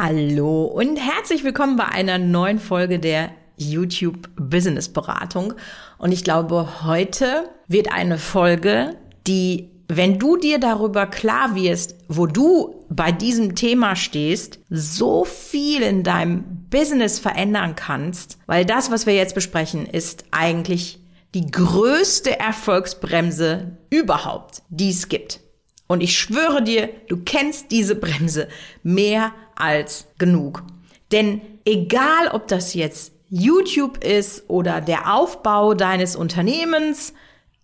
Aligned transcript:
Hallo 0.00 0.66
und 0.66 0.96
herzlich 0.96 1.42
willkommen 1.42 1.74
bei 1.74 1.86
einer 1.86 2.18
neuen 2.18 2.60
Folge 2.60 3.00
der 3.00 3.30
YouTube 3.56 4.28
Business 4.36 4.88
Beratung. 4.88 5.54
Und 5.98 6.12
ich 6.12 6.22
glaube, 6.22 6.84
heute 6.84 7.50
wird 7.66 7.90
eine 7.90 8.16
Folge, 8.16 8.94
die, 9.26 9.70
wenn 9.88 10.20
du 10.20 10.36
dir 10.36 10.60
darüber 10.60 11.08
klar 11.08 11.56
wirst, 11.56 11.96
wo 12.06 12.28
du 12.28 12.86
bei 12.88 13.10
diesem 13.10 13.56
Thema 13.56 13.96
stehst, 13.96 14.60
so 14.70 15.24
viel 15.24 15.82
in 15.82 16.04
deinem 16.04 16.44
Business 16.70 17.18
verändern 17.18 17.74
kannst, 17.74 18.38
weil 18.46 18.64
das, 18.64 18.92
was 18.92 19.04
wir 19.04 19.16
jetzt 19.16 19.34
besprechen, 19.34 19.84
ist 19.84 20.26
eigentlich 20.30 21.00
die 21.34 21.50
größte 21.50 22.38
Erfolgsbremse 22.38 23.76
überhaupt, 23.90 24.62
die 24.68 24.90
es 24.90 25.08
gibt. 25.08 25.40
Und 25.88 26.02
ich 26.02 26.16
schwöre 26.16 26.62
dir, 26.62 26.88
du 27.08 27.16
kennst 27.24 27.72
diese 27.72 27.96
Bremse 27.96 28.48
mehr 28.84 29.32
als 29.56 30.06
genug. 30.18 30.62
Denn 31.10 31.40
egal, 31.64 32.28
ob 32.30 32.46
das 32.46 32.74
jetzt 32.74 33.12
YouTube 33.30 34.04
ist 34.04 34.48
oder 34.48 34.80
der 34.80 35.12
Aufbau 35.12 35.74
deines 35.74 36.14
Unternehmens, 36.14 37.14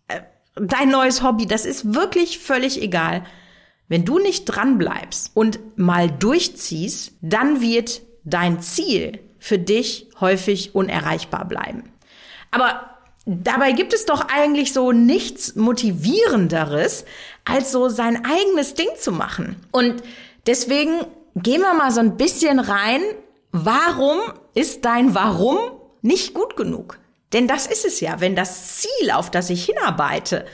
äh, 0.09 0.21
dein 0.57 0.91
neues 0.91 1.23
Hobby, 1.23 1.47
das 1.47 1.65
ist 1.67 1.95
wirklich 1.95 2.39
völlig 2.39 2.83
egal. 2.83 3.25
Wenn 3.89 4.05
du 4.05 4.19
nicht 4.19 4.47
dran 4.47 4.79
bleibst 4.79 5.31
und 5.35 5.61
mal 5.77 6.11
durchziehst, 6.11 7.13
dann 7.21 7.61
wird 7.61 8.03
dein 8.25 8.61
Ziel 8.61 9.21
für 9.39 9.59
dich 9.59 10.09
häufig 10.21 10.75
unerreichbar 10.75 11.47
bleiben. 11.47 11.85
Aber 12.51 12.95
dabei 13.27 13.73
gibt 13.73 13.93
es 13.93 14.07
doch 14.07 14.29
eigentlich 14.29 14.73
so 14.73 14.93
nichts 14.93 15.55
motivierenderes, 15.55 17.05
als 17.45 17.73
so 17.73 17.89
sein 17.89 18.25
eigenes 18.25 18.75
Ding 18.75 18.89
zu 18.99 19.13
machen. 19.13 19.57
Und 19.71 20.03
deswegen 20.47 21.07
gehen 21.37 21.61
wir 21.61 21.75
mal 21.75 21.91
so 21.91 22.01
ein 22.01 22.17
bisschen 22.17 22.59
rein. 22.59 23.03
Warum 23.53 24.19
ist 24.55 24.85
dein 24.85 25.15
Warum 25.15 25.59
nicht 26.03 26.35
gut 26.35 26.57
genug? 26.57 26.99
Denn 27.33 27.49
das 27.49 27.67
ist 27.67 27.85
es 27.85 28.01
ja. 28.01 28.21
Wenn 28.21 28.37
das 28.37 28.79
Ziel, 28.79 29.11
auf 29.11 29.31
das 29.31 29.51
ich 29.51 29.65
hinarbeite, 29.65 30.47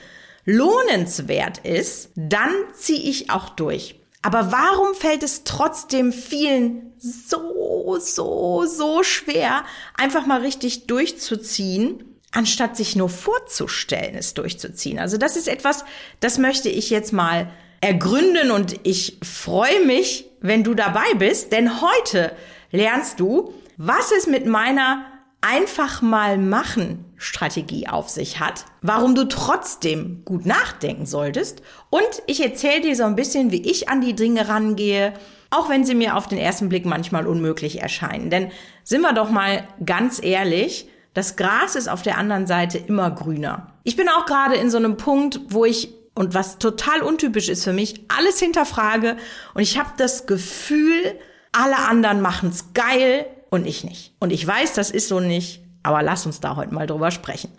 lohnenswert 0.44 1.58
ist, 1.58 2.10
dann 2.16 2.50
ziehe 2.74 3.10
ich 3.10 3.30
auch 3.30 3.50
durch. 3.50 4.00
Aber 4.22 4.52
warum 4.52 4.94
fällt 4.94 5.22
es 5.22 5.44
trotzdem 5.44 6.12
vielen 6.12 6.92
so, 6.98 7.96
so, 8.00 8.66
so 8.66 9.02
schwer, 9.02 9.64
einfach 9.96 10.26
mal 10.26 10.40
richtig 10.40 10.86
durchzuziehen, 10.86 12.04
anstatt 12.32 12.76
sich 12.76 12.96
nur 12.96 13.08
vorzustellen, 13.08 14.14
es 14.14 14.34
durchzuziehen? 14.34 14.98
Also 14.98 15.16
das 15.16 15.36
ist 15.36 15.48
etwas, 15.48 15.84
das 16.20 16.38
möchte 16.38 16.68
ich 16.68 16.90
jetzt 16.90 17.12
mal 17.12 17.50
ergründen 17.80 18.50
und 18.50 18.80
ich 18.82 19.18
freue 19.22 19.84
mich, 19.84 20.26
wenn 20.40 20.64
du 20.64 20.74
dabei 20.74 21.14
bist, 21.18 21.52
denn 21.52 21.80
heute 21.80 22.32
lernst 22.70 23.20
du, 23.20 23.54
was 23.76 24.12
es 24.12 24.26
mit 24.26 24.46
meiner 24.46 25.04
einfach 25.40 26.02
mal 26.02 26.36
machen 26.36 27.06
Strategie 27.16 27.88
auf 27.88 28.10
sich 28.10 28.40
hat, 28.40 28.66
warum 28.82 29.14
du 29.14 29.24
trotzdem 29.24 30.22
gut 30.26 30.44
nachdenken 30.44 31.06
solltest 31.06 31.62
und 31.88 32.22
ich 32.26 32.42
erzähle 32.42 32.82
dir 32.82 32.96
so 32.96 33.04
ein 33.04 33.16
bisschen, 33.16 33.50
wie 33.50 33.62
ich 33.62 33.88
an 33.88 34.02
die 34.02 34.14
Dinge 34.14 34.48
rangehe, 34.48 35.14
auch 35.48 35.70
wenn 35.70 35.84
sie 35.84 35.94
mir 35.94 36.16
auf 36.16 36.28
den 36.28 36.38
ersten 36.38 36.68
Blick 36.68 36.84
manchmal 36.84 37.26
unmöglich 37.26 37.80
erscheinen. 37.80 38.28
Denn 38.28 38.52
sind 38.84 39.00
wir 39.00 39.14
doch 39.14 39.30
mal 39.30 39.66
ganz 39.84 40.22
ehrlich, 40.22 40.88
das 41.14 41.36
Gras 41.36 41.74
ist 41.74 41.88
auf 41.88 42.02
der 42.02 42.18
anderen 42.18 42.46
Seite 42.46 42.78
immer 42.78 43.10
grüner. 43.10 43.72
Ich 43.84 43.96
bin 43.96 44.08
auch 44.08 44.26
gerade 44.26 44.56
in 44.56 44.70
so 44.70 44.78
einem 44.78 44.96
Punkt, 44.96 45.40
wo 45.48 45.64
ich 45.64 45.94
und 46.14 46.34
was 46.34 46.58
total 46.58 47.02
untypisch 47.02 47.48
ist 47.48 47.64
für 47.64 47.72
mich, 47.72 48.04
alles 48.08 48.38
hinterfrage 48.38 49.16
und 49.54 49.62
ich 49.62 49.78
habe 49.78 49.90
das 49.96 50.26
Gefühl, 50.26 51.18
alle 51.52 51.78
anderen 51.78 52.20
machen's 52.20 52.72
geil 52.74 53.26
und 53.50 53.66
ich 53.66 53.84
nicht. 53.84 54.14
Und 54.20 54.30
ich 54.32 54.46
weiß, 54.46 54.74
das 54.74 54.90
ist 54.90 55.08
so 55.08 55.20
nicht, 55.20 55.62
aber 55.82 56.02
lass 56.02 56.26
uns 56.26 56.40
da 56.40 56.56
heute 56.56 56.74
mal 56.74 56.86
drüber 56.86 57.10
sprechen. 57.10 57.50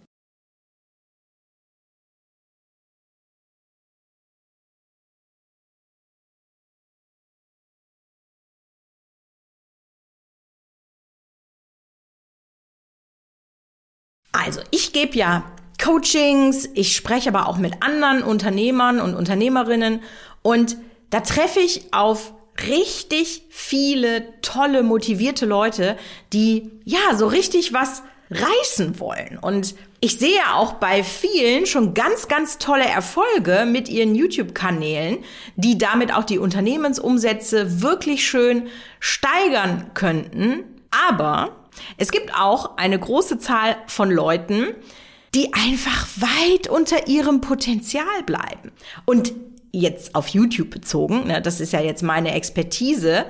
Also, 14.52 14.64
ich 14.70 14.92
gebe 14.92 15.16
ja 15.16 15.46
Coachings, 15.82 16.68
ich 16.74 16.94
spreche 16.94 17.30
aber 17.30 17.48
auch 17.48 17.56
mit 17.56 17.82
anderen 17.82 18.22
Unternehmern 18.22 19.00
und 19.00 19.16
Unternehmerinnen 19.16 20.02
und 20.42 20.76
da 21.10 21.22
treffe 21.22 21.62
ich 21.62 21.94
auf 21.94 22.34
richtig 22.68 23.44
viele 23.50 24.42
tolle, 24.42 24.84
motivierte 24.84 25.46
Leute, 25.46 25.96
die 26.34 26.70
ja 26.84 27.16
so 27.16 27.28
richtig 27.28 27.72
was 27.72 28.04
reißen 28.30 29.00
wollen. 29.00 29.40
Und 29.42 29.74
ich 30.02 30.20
sehe 30.20 30.42
auch 30.54 30.74
bei 30.74 31.02
vielen 31.02 31.66
schon 31.66 31.94
ganz, 31.94 32.28
ganz 32.28 32.58
tolle 32.58 32.84
Erfolge 32.84 33.66
mit 33.66 33.88
ihren 33.88 34.16
YouTube-Kanälen, 34.16 35.20
die 35.56 35.78
damit 35.78 36.14
auch 36.14 36.26
die 36.26 36.40
Unternehmensumsätze 36.40 37.82
wirklich 37.82 38.28
schön 38.28 38.68
steigern 39.00 39.92
könnten. 39.94 40.66
Aber 41.10 41.61
es 41.98 42.12
gibt 42.12 42.34
auch 42.34 42.78
eine 42.78 43.00
große 43.00 43.40
Zahl 43.40 43.76
von 43.88 44.10
Leuten, 44.12 44.68
die 45.34 45.54
einfach 45.54 46.08
weit 46.18 46.68
unter 46.68 47.08
ihrem 47.08 47.42
Potenzial 47.42 48.24
bleiben. 48.26 48.72
Und 49.06 49.34
jetzt 49.72 50.16
auf 50.16 50.28
YouTube 50.28 50.70
bezogen, 50.70 51.28
ne, 51.28 51.42
das 51.42 51.62
ist 51.62 51.74
ja 51.74 51.80
jetzt 51.80 52.04
meine 52.04 52.34
Expertise, 52.34 53.26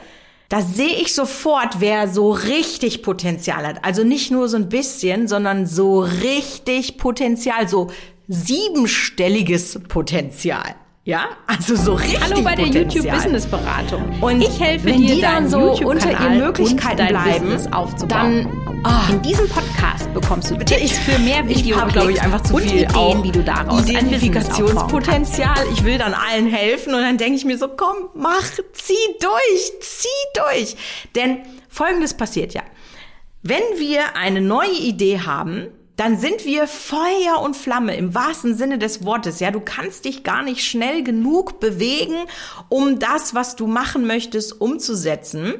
da 0.49 0.61
sehe 0.61 0.95
ich 0.95 1.13
sofort, 1.13 1.79
wer 1.79 2.09
so 2.09 2.31
richtig 2.31 3.03
Potenzial 3.03 3.65
hat. 3.65 3.85
Also 3.85 4.03
nicht 4.03 4.31
nur 4.31 4.49
so 4.49 4.57
ein 4.57 4.67
bisschen, 4.67 5.29
sondern 5.29 5.65
so 5.65 6.01
richtig 6.01 6.97
Potenzial, 6.97 7.69
so 7.69 7.89
siebenstelliges 8.27 9.79
Potenzial. 9.87 10.75
Ja, 11.03 11.29
also 11.47 11.75
so 11.75 11.95
richtig 11.95 12.21
Hallo 12.21 12.43
bei 12.43 12.53
der 12.53 12.65
Potenzial. 12.65 12.83
YouTube 12.83 13.11
Business 13.11 13.47
Beratung. 13.47 14.21
Und 14.21 14.39
ich 14.39 14.59
helfe 14.59 14.85
wenn 14.85 15.01
dir, 15.01 15.15
die 15.15 15.21
dann 15.21 15.49
so 15.49 15.71
unter 15.83 16.11
ihren 16.11 16.37
Möglichkeiten 16.37 17.07
bleiben, 17.07 17.45
Business 17.45 17.73
aufzubauen. 17.73 18.47
dann 18.47 18.83
oh, 18.85 19.11
in 19.11 19.19
diesem 19.23 19.49
Podcast 19.49 20.13
bekommst 20.13 20.51
du 20.51 20.57
Tipps 20.57 20.99
für 20.99 21.17
mehr 21.17 21.43
ich 21.47 21.57
Videos 21.57 21.81
habe, 21.81 21.91
glaube 21.91 22.11
ich, 22.11 22.21
einfach 22.21 22.41
zu 22.41 22.55
viel 22.57 22.83
Ideen, 22.83 22.95
auch 22.95 23.23
wie 23.23 23.31
du 23.31 23.43
daraus. 23.43 23.89
Identifikationspotenzial. 23.89 25.57
Ich 25.73 25.83
will 25.83 25.97
dann 25.97 26.13
allen 26.13 26.45
helfen 26.45 26.93
und 26.93 27.01
dann 27.01 27.17
denke 27.17 27.35
ich 27.35 27.45
mir 27.45 27.57
so, 27.57 27.67
komm, 27.69 28.09
mach, 28.13 28.51
zieh 28.73 28.93
durch, 29.19 29.71
zieh 29.81 30.07
durch. 30.35 30.75
Denn 31.15 31.39
Folgendes 31.67 32.13
passiert 32.13 32.53
ja. 32.53 32.61
Wenn 33.41 33.63
wir 33.77 34.15
eine 34.15 34.39
neue 34.39 34.77
Idee 34.77 35.21
haben, 35.21 35.69
dann 36.01 36.17
sind 36.17 36.45
wir 36.45 36.65
Feuer 36.65 37.39
und 37.43 37.55
Flamme 37.55 37.95
im 37.95 38.15
wahrsten 38.15 38.55
Sinne 38.55 38.79
des 38.79 39.05
Wortes. 39.05 39.39
Ja, 39.39 39.51
du 39.51 39.59
kannst 39.59 40.05
dich 40.05 40.23
gar 40.23 40.41
nicht 40.41 40.65
schnell 40.65 41.03
genug 41.03 41.59
bewegen, 41.59 42.15
um 42.69 42.97
das, 42.97 43.35
was 43.35 43.55
du 43.55 43.67
machen 43.67 44.07
möchtest, 44.07 44.59
umzusetzen. 44.59 45.53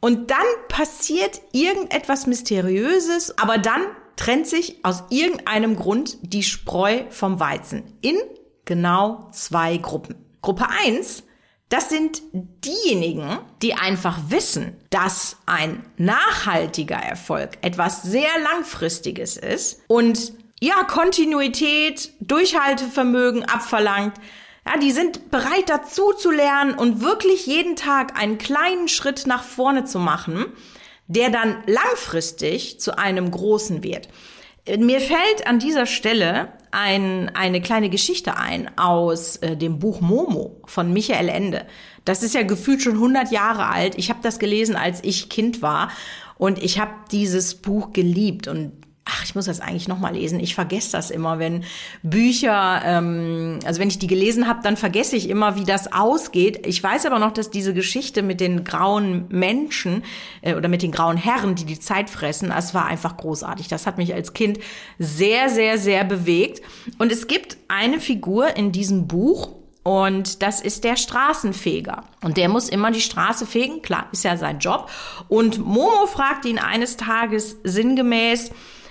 Und 0.00 0.30
dann 0.30 0.46
passiert 0.68 1.42
irgendetwas 1.52 2.26
Mysteriöses, 2.26 3.36
aber 3.36 3.58
dann 3.58 3.82
trennt 4.16 4.46
sich 4.46 4.82
aus 4.82 5.04
irgendeinem 5.10 5.76
Grund 5.76 6.16
die 6.22 6.42
Spreu 6.42 7.02
vom 7.10 7.38
Weizen 7.38 7.82
in 8.00 8.16
genau 8.64 9.28
zwei 9.30 9.76
Gruppen. 9.76 10.16
Gruppe 10.40 10.68
eins 10.86 11.22
das 11.68 11.88
sind 11.88 12.22
diejenigen, 12.32 13.40
die 13.60 13.74
einfach 13.74 14.18
wissen, 14.28 14.76
dass 14.90 15.38
ein 15.46 15.84
nachhaltiger 15.96 16.96
Erfolg 16.96 17.58
etwas 17.62 18.02
sehr 18.02 18.30
langfristiges 18.42 19.36
ist 19.36 19.82
und 19.88 20.32
ja, 20.60 20.84
Kontinuität, 20.84 22.12
Durchhaltevermögen 22.20 23.44
abverlangt. 23.44 24.14
Ja, 24.66 24.78
die 24.78 24.90
sind 24.90 25.30
bereit 25.30 25.68
dazu 25.68 26.12
zu 26.12 26.30
lernen 26.30 26.74
und 26.74 27.02
wirklich 27.02 27.46
jeden 27.46 27.76
Tag 27.76 28.18
einen 28.18 28.38
kleinen 28.38 28.88
Schritt 28.88 29.26
nach 29.26 29.44
vorne 29.44 29.84
zu 29.84 29.98
machen, 29.98 30.46
der 31.08 31.30
dann 31.30 31.62
langfristig 31.66 32.80
zu 32.80 32.96
einem 32.96 33.30
großen 33.30 33.82
wird. 33.82 34.08
Mir 34.78 35.00
fällt 35.00 35.46
an 35.46 35.60
dieser 35.60 35.86
Stelle 35.86 36.48
ein, 36.72 37.30
eine 37.34 37.60
kleine 37.60 37.88
Geschichte 37.88 38.36
ein 38.36 38.70
aus 38.76 39.36
äh, 39.36 39.56
dem 39.56 39.78
Buch 39.78 40.00
Momo 40.00 40.60
von 40.66 40.92
Michael 40.92 41.28
Ende. 41.28 41.66
Das 42.04 42.22
ist 42.22 42.34
ja 42.34 42.42
gefühlt 42.42 42.82
schon 42.82 42.94
100 42.94 43.30
Jahre 43.30 43.66
alt. 43.66 43.96
Ich 43.96 44.10
habe 44.10 44.20
das 44.22 44.38
gelesen, 44.38 44.76
als 44.76 45.02
ich 45.04 45.28
Kind 45.28 45.62
war. 45.62 45.90
Und 46.36 46.62
ich 46.62 46.80
habe 46.80 46.92
dieses 47.12 47.54
Buch 47.54 47.92
geliebt. 47.92 48.48
Und 48.48 48.72
ich 49.26 49.34
muss 49.34 49.46
das 49.46 49.60
eigentlich 49.60 49.88
noch 49.88 49.98
mal 49.98 50.14
lesen. 50.14 50.40
Ich 50.40 50.54
vergesse 50.54 50.92
das 50.92 51.10
immer, 51.10 51.38
wenn 51.38 51.64
Bücher, 52.02 52.80
ähm, 52.84 53.58
also 53.64 53.80
wenn 53.80 53.88
ich 53.88 53.98
die 53.98 54.06
gelesen 54.06 54.46
habe, 54.46 54.60
dann 54.62 54.76
vergesse 54.76 55.16
ich 55.16 55.28
immer, 55.28 55.56
wie 55.56 55.64
das 55.64 55.92
ausgeht. 55.92 56.66
Ich 56.66 56.82
weiß 56.82 57.06
aber 57.06 57.18
noch, 57.18 57.32
dass 57.32 57.50
diese 57.50 57.74
Geschichte 57.74 58.22
mit 58.22 58.40
den 58.40 58.64
grauen 58.64 59.26
Menschen 59.28 60.04
äh, 60.42 60.54
oder 60.54 60.68
mit 60.68 60.82
den 60.82 60.92
grauen 60.92 61.16
Herren, 61.16 61.56
die 61.56 61.64
die 61.64 61.80
Zeit 61.80 62.08
fressen, 62.08 62.50
das 62.50 62.72
war 62.72 62.86
einfach 62.86 63.16
großartig. 63.16 63.68
Das 63.68 63.86
hat 63.86 63.98
mich 63.98 64.14
als 64.14 64.32
Kind 64.32 64.58
sehr, 64.98 65.48
sehr, 65.48 65.76
sehr 65.78 66.04
bewegt. 66.04 66.62
Und 66.98 67.10
es 67.10 67.26
gibt 67.26 67.56
eine 67.68 68.00
Figur 68.00 68.56
in 68.56 68.72
diesem 68.72 69.08
Buch 69.08 69.50
Und 69.86 70.42
das 70.42 70.60
ist 70.60 70.82
der 70.82 70.96
Straßenfeger. 70.96 72.02
Und 72.20 72.38
der 72.38 72.48
muss 72.48 72.68
immer 72.68 72.90
die 72.90 73.00
Straße 73.00 73.46
fegen. 73.46 73.82
Klar, 73.82 74.08
ist 74.10 74.24
ja 74.24 74.36
sein 74.36 74.58
Job. 74.58 74.90
Und 75.28 75.58
Momo 75.60 76.06
fragt 76.06 76.44
ihn 76.44 76.58
eines 76.58 76.96
Tages 76.96 77.58
sinngemäß, 77.62 78.50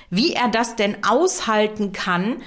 wie 0.10 0.34
er 0.34 0.50
das 0.50 0.76
denn 0.76 1.04
aushalten 1.04 1.92
kann, 1.92 2.42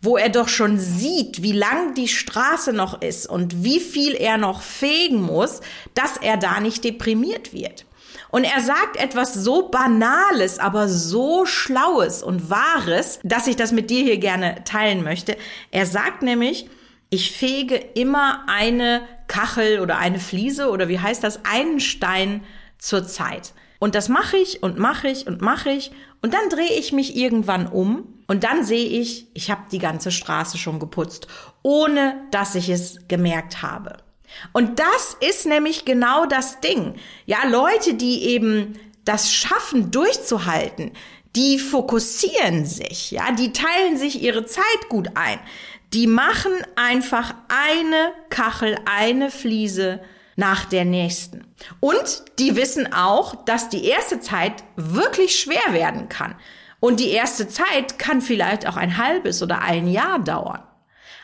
wo 0.00 0.16
er 0.16 0.28
doch 0.28 0.48
schon 0.48 0.78
sieht, 0.78 1.42
wie 1.42 1.52
lang 1.52 1.94
die 1.94 2.08
Straße 2.08 2.72
noch 2.72 3.02
ist 3.02 3.26
und 3.28 3.64
wie 3.64 3.80
viel 3.80 4.14
er 4.14 4.36
noch 4.36 4.60
fegen 4.60 5.22
muss, 5.22 5.60
dass 5.94 6.16
er 6.16 6.36
da 6.36 6.60
nicht 6.60 6.84
deprimiert 6.84 7.52
wird. 7.52 7.86
Und 8.30 8.44
er 8.44 8.60
sagt 8.60 8.96
etwas 8.96 9.34
so 9.34 9.68
Banales, 9.68 10.58
aber 10.58 10.88
so 10.88 11.46
Schlaues 11.46 12.22
und 12.22 12.50
Wahres, 12.50 13.18
dass 13.22 13.46
ich 13.46 13.56
das 13.56 13.72
mit 13.72 13.90
dir 13.90 14.02
hier 14.02 14.18
gerne 14.18 14.62
teilen 14.64 15.02
möchte. 15.02 15.36
Er 15.70 15.86
sagt 15.86 16.22
nämlich, 16.22 16.68
ich 17.08 17.32
fege 17.32 17.76
immer 17.76 18.44
eine 18.48 19.02
Kachel 19.28 19.80
oder 19.80 19.98
eine 19.98 20.18
Fliese 20.18 20.70
oder 20.70 20.88
wie 20.88 21.00
heißt 21.00 21.22
das, 21.22 21.44
einen 21.44 21.80
Stein 21.80 22.44
zur 22.78 23.06
Zeit. 23.06 23.52
Und 23.78 23.94
das 23.94 24.08
mache 24.08 24.36
ich 24.36 24.62
und 24.62 24.78
mache 24.78 25.08
ich 25.08 25.26
und 25.26 25.40
mache 25.40 25.70
ich. 25.70 25.92
Und 26.22 26.34
dann 26.34 26.48
drehe 26.48 26.78
ich 26.78 26.92
mich 26.92 27.16
irgendwann 27.16 27.66
um 27.66 28.16
und 28.26 28.44
dann 28.44 28.64
sehe 28.64 28.86
ich, 28.86 29.28
ich 29.34 29.50
habe 29.50 29.62
die 29.70 29.78
ganze 29.78 30.10
Straße 30.10 30.58
schon 30.58 30.78
geputzt, 30.78 31.28
ohne 31.62 32.20
dass 32.30 32.54
ich 32.54 32.68
es 32.68 32.98
gemerkt 33.08 33.62
habe. 33.62 33.98
Und 34.52 34.78
das 34.78 35.16
ist 35.20 35.46
nämlich 35.46 35.84
genau 35.84 36.26
das 36.26 36.60
Ding. 36.60 36.96
Ja, 37.26 37.46
Leute, 37.46 37.94
die 37.94 38.24
eben 38.24 38.78
das 39.04 39.32
schaffen 39.32 39.90
durchzuhalten, 39.90 40.90
die 41.36 41.58
fokussieren 41.58 42.64
sich, 42.64 43.10
ja, 43.10 43.30
die 43.30 43.52
teilen 43.52 43.96
sich 43.96 44.22
ihre 44.22 44.46
Zeit 44.46 44.88
gut 44.88 45.10
ein. 45.14 45.38
Die 45.92 46.06
machen 46.06 46.52
einfach 46.74 47.34
eine 47.48 48.12
Kachel, 48.30 48.76
eine 48.86 49.30
Fliese 49.30 50.00
nach 50.36 50.66
der 50.66 50.84
nächsten. 50.84 51.46
Und 51.80 52.24
die 52.38 52.56
wissen 52.56 52.92
auch, 52.92 53.44
dass 53.44 53.68
die 53.68 53.84
erste 53.84 54.20
Zeit 54.20 54.62
wirklich 54.76 55.40
schwer 55.40 55.72
werden 55.72 56.08
kann. 56.08 56.36
Und 56.78 57.00
die 57.00 57.10
erste 57.10 57.48
Zeit 57.48 57.98
kann 57.98 58.20
vielleicht 58.20 58.68
auch 58.68 58.76
ein 58.76 58.98
halbes 58.98 59.42
oder 59.42 59.62
ein 59.62 59.88
Jahr 59.88 60.18
dauern. 60.18 60.62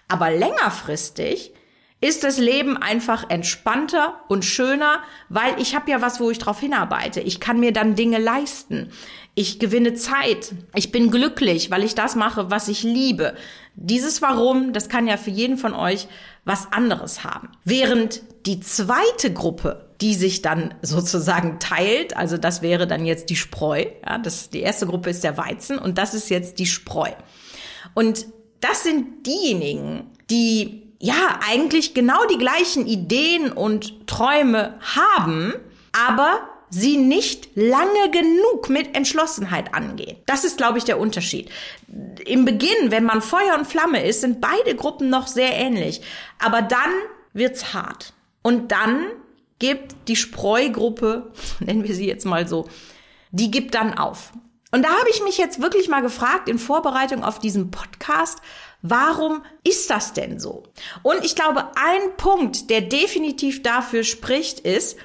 Aber 0.08 0.30
längerfristig 0.30 1.52
ist 2.00 2.24
das 2.24 2.38
Leben 2.38 2.76
einfach 2.76 3.30
entspannter 3.30 4.20
und 4.28 4.44
schöner, 4.44 5.00
weil 5.28 5.60
ich 5.60 5.76
habe 5.76 5.90
ja 5.90 6.02
was, 6.02 6.18
wo 6.18 6.30
ich 6.30 6.38
drauf 6.38 6.58
hinarbeite. 6.58 7.20
Ich 7.20 7.38
kann 7.38 7.60
mir 7.60 7.72
dann 7.72 7.94
Dinge 7.94 8.18
leisten. 8.18 8.90
Ich 9.34 9.60
gewinne 9.60 9.94
Zeit. 9.94 10.52
Ich 10.74 10.90
bin 10.90 11.10
glücklich, 11.10 11.70
weil 11.70 11.84
ich 11.84 11.94
das 11.94 12.16
mache, 12.16 12.50
was 12.50 12.68
ich 12.68 12.82
liebe. 12.82 13.34
Dieses 13.76 14.20
Warum, 14.20 14.72
das 14.72 14.88
kann 14.88 15.06
ja 15.06 15.16
für 15.16 15.30
jeden 15.30 15.56
von 15.58 15.74
euch 15.74 16.08
was 16.44 16.72
anderes 16.72 17.22
haben. 17.22 17.50
Während 17.64 18.22
die 18.46 18.60
zweite 18.60 19.32
Gruppe, 19.32 19.88
die 20.00 20.14
sich 20.14 20.42
dann 20.42 20.74
sozusagen 20.82 21.60
teilt, 21.60 22.16
also 22.16 22.36
das 22.36 22.62
wäre 22.62 22.86
dann 22.86 23.06
jetzt 23.06 23.30
die 23.30 23.36
Spreu, 23.36 23.86
ja, 24.04 24.18
das, 24.18 24.50
die 24.50 24.60
erste 24.60 24.86
Gruppe 24.86 25.10
ist 25.10 25.22
der 25.22 25.36
Weizen 25.36 25.78
und 25.78 25.98
das 25.98 26.14
ist 26.14 26.28
jetzt 26.28 26.58
die 26.58 26.66
Spreu. 26.66 27.10
Und 27.94 28.26
das 28.60 28.82
sind 28.82 29.26
diejenigen, 29.26 30.10
die 30.30 30.82
ja 30.98 31.40
eigentlich 31.48 31.94
genau 31.94 32.26
die 32.26 32.38
gleichen 32.38 32.86
Ideen 32.86 33.52
und 33.52 34.06
Träume 34.06 34.78
haben, 34.94 35.54
aber 35.92 36.40
sie 36.70 36.96
nicht 36.96 37.50
lange 37.54 38.10
genug 38.10 38.70
mit 38.70 38.96
Entschlossenheit 38.96 39.74
angehen. 39.74 40.16
Das 40.26 40.44
ist, 40.44 40.56
glaube 40.56 40.78
ich, 40.78 40.84
der 40.84 40.98
Unterschied. 40.98 41.50
Im 42.24 42.44
Beginn, 42.44 42.90
wenn 42.90 43.04
man 43.04 43.20
Feuer 43.20 43.56
und 43.58 43.66
Flamme 43.66 44.06
ist, 44.06 44.22
sind 44.22 44.40
beide 44.40 44.74
Gruppen 44.74 45.10
noch 45.10 45.26
sehr 45.26 45.52
ähnlich. 45.52 46.00
Aber 46.38 46.62
dann 46.62 46.90
wird's 47.34 47.74
hart. 47.74 48.14
Und 48.42 48.72
dann 48.72 49.06
gibt 49.58 50.08
die 50.08 50.16
Spreugruppe, 50.16 51.32
nennen 51.60 51.84
wir 51.84 51.94
sie 51.94 52.06
jetzt 52.06 52.26
mal 52.26 52.46
so, 52.46 52.68
die 53.30 53.50
gibt 53.50 53.74
dann 53.74 53.96
auf. 53.96 54.32
Und 54.70 54.84
da 54.84 54.88
habe 54.88 55.10
ich 55.10 55.22
mich 55.22 55.38
jetzt 55.38 55.60
wirklich 55.60 55.88
mal 55.88 56.00
gefragt 56.00 56.48
in 56.48 56.58
Vorbereitung 56.58 57.24
auf 57.24 57.38
diesen 57.38 57.70
Podcast, 57.70 58.40
Warum 58.82 59.44
ist 59.62 59.88
das 59.90 60.12
denn 60.12 60.40
so? 60.40 60.64
Und 61.02 61.24
ich 61.24 61.36
glaube, 61.36 61.70
ein 61.76 62.16
Punkt, 62.16 62.68
der 62.68 62.80
definitiv 62.80 63.62
dafür 63.62 64.02
spricht, 64.02 64.58
ist, 64.58 64.98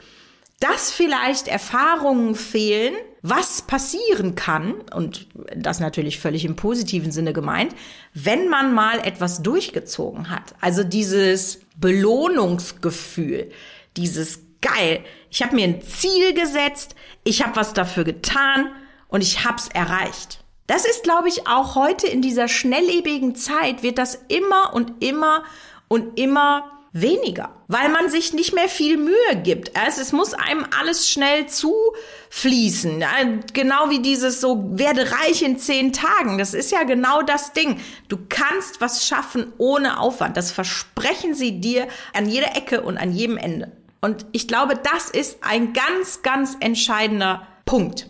dass 0.59 0.92
vielleicht 0.92 1.48
Erfahrungen 1.48 2.36
fehlen, 2.36 2.95
was 3.21 3.62
passieren 3.62 4.36
kann, 4.36 4.74
und 4.94 5.27
das 5.56 5.80
natürlich 5.80 6.19
völlig 6.19 6.45
im 6.45 6.56
positiven 6.56 7.12
Sinne 7.12 7.33
gemeint, 7.33 7.75
wenn 8.13 8.50
man 8.50 8.74
mal 8.74 9.00
etwas 9.00 9.44
durchgezogen 9.44 10.30
hat. 10.30 10.56
Also 10.62 10.83
dieses 10.83 11.59
Belohnungsgefühl, 11.77 13.51
dieses 13.98 14.39
geil, 14.62 15.04
ich 15.30 15.44
habe 15.44 15.56
mir 15.56 15.65
ein 15.65 15.81
Ziel 15.81 16.33
gesetzt, 16.33 16.95
ich 17.24 17.44
habe 17.44 17.56
was 17.56 17.74
dafür 17.74 18.03
getan 18.03 18.71
und 19.07 19.21
ich 19.21 19.45
habe 19.45 19.57
es 19.57 19.68
erreicht. 19.68 20.44
Das 20.65 20.86
ist, 20.86 21.03
glaube 21.03 21.30
ich, 21.30 21.48
auch 21.48 21.75
heute 21.75 22.07
in 22.07 22.21
dieser 22.21 22.48
schnelllebigen 22.48 23.36
Zeit 23.36 23.83
wird 23.83 23.98
das 23.98 24.15
immer 24.27 24.74
und 24.74 25.03
immer 25.03 25.44
und 25.88 26.19
immer 26.19 26.76
weniger, 26.94 27.54
weil 27.68 27.89
man 27.89 28.10
sich 28.10 28.34
nicht 28.34 28.54
mehr 28.54 28.69
viel 28.69 28.98
Mühe 28.98 29.42
gibt. 29.44 29.75
Also 29.75 30.01
es 30.01 30.12
muss 30.12 30.34
einem 30.34 30.66
alles 30.80 31.10
schnell 31.10 31.48
zufließen. 31.48 33.04
Genau 33.54 33.89
wie 33.89 34.00
dieses 34.00 34.42
so, 34.42 34.63
werde 34.72 35.12
reich 35.12 35.42
in 35.42 35.57
zehn 35.60 35.94
Tagen. 35.94 36.38
Das 36.38 36.54
ist 36.54 36.72
ja 36.72 36.84
genau 36.84 37.22
das 37.22 37.54
Ding. 37.54 37.80
Du 38.07 38.18
kannst 38.30 38.81
was 38.81 39.06
schaffen 39.06 39.54
ohne 39.57 40.00
Aufwand. 40.00 40.38
Das 40.38 40.51
versprechen 40.51 41.34
sie 41.34 41.60
dir 41.60 41.88
an 42.13 42.28
jeder 42.30 42.56
Ecke 42.56 42.81
und 42.81 42.98
an 42.98 43.12
jedem 43.12 43.38
Ende. 43.38 43.72
Und 44.01 44.25
ich 44.31 44.48
glaube, 44.48 44.75
das 44.75 45.10
ist 45.10 45.39
ein 45.42 45.74
ganz, 45.74 46.22
ganz 46.22 46.56
entscheidender 46.60 47.48
Punkt. 47.66 48.10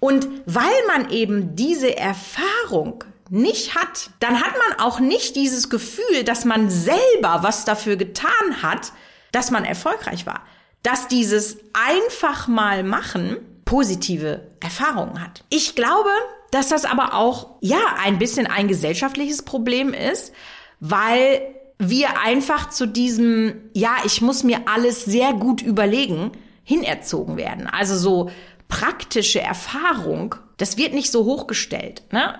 Und 0.00 0.28
weil 0.46 0.64
man 0.86 1.10
eben 1.10 1.56
diese 1.56 1.96
Erfahrung 1.96 3.04
nicht 3.30 3.74
hat, 3.74 4.10
dann 4.20 4.40
hat 4.40 4.52
man 4.68 4.78
auch 4.80 5.00
nicht 5.00 5.36
dieses 5.36 5.70
Gefühl, 5.70 6.24
dass 6.24 6.44
man 6.44 6.70
selber 6.70 7.40
was 7.42 7.64
dafür 7.64 7.96
getan 7.96 8.62
hat, 8.62 8.92
dass 9.32 9.50
man 9.50 9.64
erfolgreich 9.64 10.26
war. 10.26 10.42
Dass 10.82 11.08
dieses 11.08 11.58
einfach 11.72 12.48
mal 12.48 12.82
machen 12.82 13.38
positive 13.64 14.48
Erfahrungen 14.60 15.22
hat. 15.22 15.44
Ich 15.48 15.74
glaube, 15.74 16.10
dass 16.50 16.68
das 16.68 16.84
aber 16.84 17.14
auch, 17.14 17.56
ja, 17.60 17.96
ein 18.02 18.18
bisschen 18.18 18.46
ein 18.46 18.68
gesellschaftliches 18.68 19.42
Problem 19.42 19.92
ist, 19.92 20.32
weil 20.80 21.40
wir 21.78 22.20
einfach 22.20 22.70
zu 22.70 22.86
diesem, 22.86 23.70
ja, 23.72 23.96
ich 24.04 24.20
muss 24.20 24.44
mir 24.44 24.68
alles 24.68 25.04
sehr 25.04 25.32
gut 25.32 25.62
überlegen, 25.62 26.32
hinerzogen 26.62 27.36
werden. 27.36 27.66
Also 27.66 27.96
so, 27.96 28.30
praktische 28.68 29.40
Erfahrung, 29.40 30.36
das 30.56 30.76
wird 30.76 30.94
nicht 30.94 31.10
so 31.10 31.24
hochgestellt. 31.24 32.02
Ne? 32.12 32.38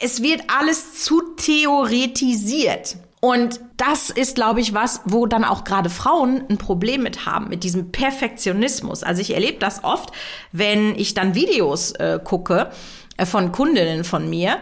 Es 0.00 0.22
wird 0.22 0.42
alles 0.48 1.02
zu 1.02 1.20
theoretisiert. 1.36 2.96
Und 3.20 3.60
das 3.76 4.10
ist, 4.10 4.36
glaube 4.36 4.60
ich, 4.60 4.74
was, 4.74 5.00
wo 5.04 5.26
dann 5.26 5.44
auch 5.44 5.64
gerade 5.64 5.90
Frauen 5.90 6.44
ein 6.48 6.58
Problem 6.58 7.02
mit 7.02 7.26
haben, 7.26 7.48
mit 7.48 7.64
diesem 7.64 7.90
Perfektionismus. 7.90 9.02
Also 9.02 9.20
ich 9.20 9.34
erlebe 9.34 9.58
das 9.58 9.82
oft, 9.82 10.12
wenn 10.52 10.94
ich 10.96 11.14
dann 11.14 11.34
Videos 11.34 11.92
äh, 11.92 12.20
gucke 12.22 12.70
äh, 13.16 13.26
von 13.26 13.52
Kundinnen 13.52 14.04
von 14.04 14.30
mir, 14.30 14.58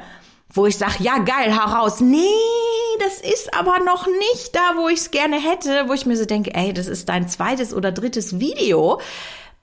wo 0.51 0.67
ich 0.67 0.79
sage, 0.79 0.95
ja 1.01 1.19
geil, 1.19 1.59
hau 1.59 1.81
raus. 1.81 2.01
Nee, 2.01 2.23
das 3.01 3.21
ist 3.21 3.53
aber 3.59 3.81
noch 3.81 4.07
nicht 4.07 4.55
da, 4.55 4.77
wo 4.77 4.89
ich 4.89 5.01
es 5.01 5.11
gerne 5.11 5.37
hätte, 5.37 5.89
wo 5.89 5.93
ich 5.93 6.07
mir 6.07 6.17
so 6.17 6.25
denke, 6.25 6.55
ey, 6.55 6.73
das 6.73 6.87
ist 6.87 7.09
dein 7.09 7.29
zweites 7.29 7.75
oder 7.75 7.91
drittes 7.91 8.39
Video. 8.39 9.01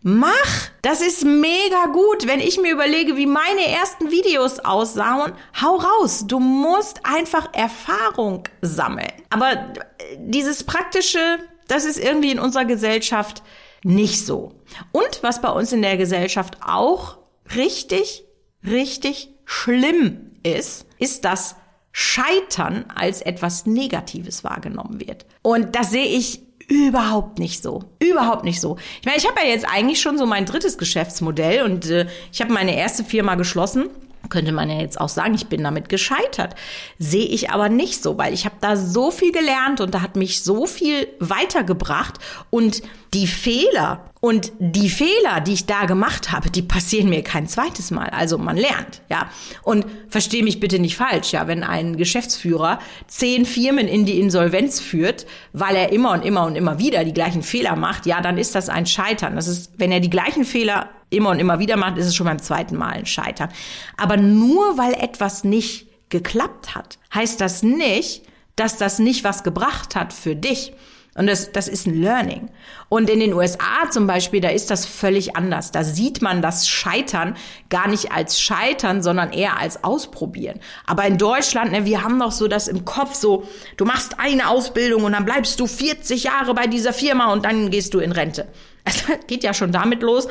Mach! 0.03 0.71
Das 0.81 1.01
ist 1.01 1.23
mega 1.23 1.85
gut. 1.93 2.25
Wenn 2.25 2.39
ich 2.39 2.59
mir 2.59 2.71
überlege, 2.71 3.17
wie 3.17 3.27
meine 3.27 3.67
ersten 3.67 4.09
Videos 4.09 4.59
aussahen, 4.59 5.33
hau 5.61 5.75
raus. 5.75 6.25
Du 6.25 6.39
musst 6.39 7.05
einfach 7.05 7.53
Erfahrung 7.53 8.43
sammeln. 8.61 9.11
Aber 9.29 9.73
dieses 10.17 10.63
Praktische, 10.63 11.39
das 11.67 11.85
ist 11.85 11.99
irgendwie 11.99 12.31
in 12.31 12.39
unserer 12.39 12.65
Gesellschaft 12.65 13.43
nicht 13.83 14.25
so. 14.25 14.53
Und 14.91 15.21
was 15.21 15.41
bei 15.41 15.49
uns 15.49 15.71
in 15.71 15.83
der 15.83 15.97
Gesellschaft 15.97 16.57
auch 16.65 17.19
richtig, 17.55 18.25
richtig 18.65 19.29
schlimm 19.45 20.31
ist, 20.43 20.87
ist, 20.97 21.25
dass 21.25 21.55
Scheitern 21.91 22.85
als 22.95 23.21
etwas 23.21 23.65
Negatives 23.65 24.43
wahrgenommen 24.43 24.99
wird. 24.99 25.25
Und 25.41 25.75
das 25.75 25.91
sehe 25.91 26.05
ich 26.05 26.41
Überhaupt 26.67 27.39
nicht 27.39 27.61
so. 27.61 27.83
Überhaupt 27.99 28.43
nicht 28.43 28.61
so. 28.61 28.77
Ich 28.99 29.05
meine, 29.05 29.17
ich 29.17 29.27
habe 29.27 29.39
ja 29.41 29.47
jetzt 29.47 29.65
eigentlich 29.67 30.01
schon 30.01 30.17
so 30.17 30.25
mein 30.25 30.45
drittes 30.45 30.77
Geschäftsmodell 30.77 31.63
und 31.63 31.89
äh, 31.89 32.07
ich 32.31 32.41
habe 32.41 32.51
meine 32.51 32.75
erste 32.75 33.03
Firma 33.03 33.35
geschlossen. 33.35 33.89
Könnte 34.29 34.51
man 34.51 34.69
ja 34.69 34.79
jetzt 34.79 34.99
auch 34.99 35.09
sagen, 35.09 35.33
ich 35.33 35.47
bin 35.47 35.63
damit 35.63 35.89
gescheitert. 35.89 36.55
Sehe 36.97 37.25
ich 37.25 37.49
aber 37.49 37.69
nicht 37.69 38.01
so, 38.01 38.17
weil 38.17 38.33
ich 38.33 38.45
habe 38.45 38.55
da 38.61 38.75
so 38.75 39.11
viel 39.11 39.31
gelernt 39.31 39.81
und 39.81 39.93
da 39.93 40.01
hat 40.01 40.15
mich 40.15 40.43
so 40.43 40.65
viel 40.65 41.07
weitergebracht 41.19 42.19
und 42.49 42.81
die 43.13 43.27
Fehler 43.27 44.11
und 44.21 44.53
die 44.59 44.89
Fehler, 44.89 45.41
die 45.41 45.53
ich 45.53 45.65
da 45.65 45.85
gemacht 45.85 46.31
habe, 46.31 46.51
die 46.51 46.61
passieren 46.61 47.09
mir 47.09 47.23
kein 47.23 47.47
zweites 47.47 47.89
Mal. 47.89 48.09
Also 48.09 48.37
man 48.37 48.55
lernt, 48.55 49.01
ja. 49.09 49.29
Und 49.63 49.85
verstehe 50.07 50.43
mich 50.43 50.59
bitte 50.59 50.77
nicht 50.77 50.95
falsch, 50.95 51.33
ja. 51.33 51.47
Wenn 51.47 51.63
ein 51.63 51.97
Geschäftsführer 51.97 52.79
zehn 53.07 53.45
Firmen 53.45 53.87
in 53.87 54.05
die 54.05 54.19
Insolvenz 54.19 54.79
führt, 54.79 55.25
weil 55.53 55.75
er 55.75 55.91
immer 55.91 56.11
und 56.11 56.23
immer 56.23 56.45
und 56.45 56.55
immer 56.55 56.77
wieder 56.77 57.03
die 57.03 57.13
gleichen 57.13 57.41
Fehler 57.41 57.75
macht, 57.75 58.05
ja, 58.05 58.21
dann 58.21 58.37
ist 58.37 58.53
das 58.53 58.69
ein 58.69 58.85
Scheitern. 58.85 59.35
Das 59.35 59.47
ist, 59.47 59.71
wenn 59.77 59.91
er 59.91 59.99
die 59.99 60.11
gleichen 60.11 60.45
Fehler 60.45 60.89
immer 61.11 61.29
und 61.29 61.39
immer 61.39 61.59
wieder 61.59 61.77
macht, 61.77 61.97
ist 61.97 62.07
es 62.07 62.15
schon 62.15 62.25
beim 62.25 62.41
zweiten 62.41 62.75
Mal 62.75 62.93
ein 62.93 63.05
Scheitern. 63.05 63.49
Aber 63.97 64.17
nur 64.17 64.77
weil 64.77 64.93
etwas 64.93 65.43
nicht 65.43 65.87
geklappt 66.09 66.73
hat, 66.73 66.97
heißt 67.13 67.39
das 67.39 67.61
nicht, 67.61 68.23
dass 68.55 68.77
das 68.77 68.99
nicht 68.99 69.23
was 69.23 69.43
gebracht 69.43 69.95
hat 69.95 70.13
für 70.13 70.35
dich. 70.35 70.73
Und 71.13 71.27
das, 71.27 71.51
das 71.51 71.67
ist 71.67 71.87
ein 71.87 72.01
Learning. 72.01 72.49
Und 72.87 73.09
in 73.09 73.19
den 73.19 73.33
USA 73.33 73.89
zum 73.89 74.07
Beispiel, 74.07 74.39
da 74.39 74.47
ist 74.47 74.69
das 74.71 74.85
völlig 74.85 75.35
anders. 75.35 75.71
Da 75.71 75.83
sieht 75.83 76.21
man 76.21 76.41
das 76.41 76.69
Scheitern 76.69 77.35
gar 77.69 77.89
nicht 77.89 78.13
als 78.13 78.39
Scheitern, 78.39 79.03
sondern 79.03 79.33
eher 79.33 79.59
als 79.59 79.83
Ausprobieren. 79.83 80.61
Aber 80.85 81.05
in 81.05 81.17
Deutschland, 81.17 81.73
ne, 81.73 81.83
wir 81.83 82.01
haben 82.03 82.17
noch 82.17 82.31
so 82.31 82.47
das 82.47 82.69
im 82.69 82.85
Kopf 82.85 83.15
so, 83.15 83.43
du 83.75 83.83
machst 83.83 84.19
eine 84.19 84.47
Ausbildung 84.47 85.03
und 85.03 85.11
dann 85.11 85.25
bleibst 85.25 85.59
du 85.59 85.67
40 85.67 86.23
Jahre 86.23 86.53
bei 86.53 86.67
dieser 86.67 86.93
Firma 86.93 87.33
und 87.33 87.43
dann 87.43 87.71
gehst 87.71 87.93
du 87.93 87.99
in 87.99 88.13
Rente. 88.13 88.47
Es 88.83 89.03
geht 89.27 89.43
ja 89.43 89.53
schon 89.53 89.71
damit 89.71 90.01
los, 90.01 90.27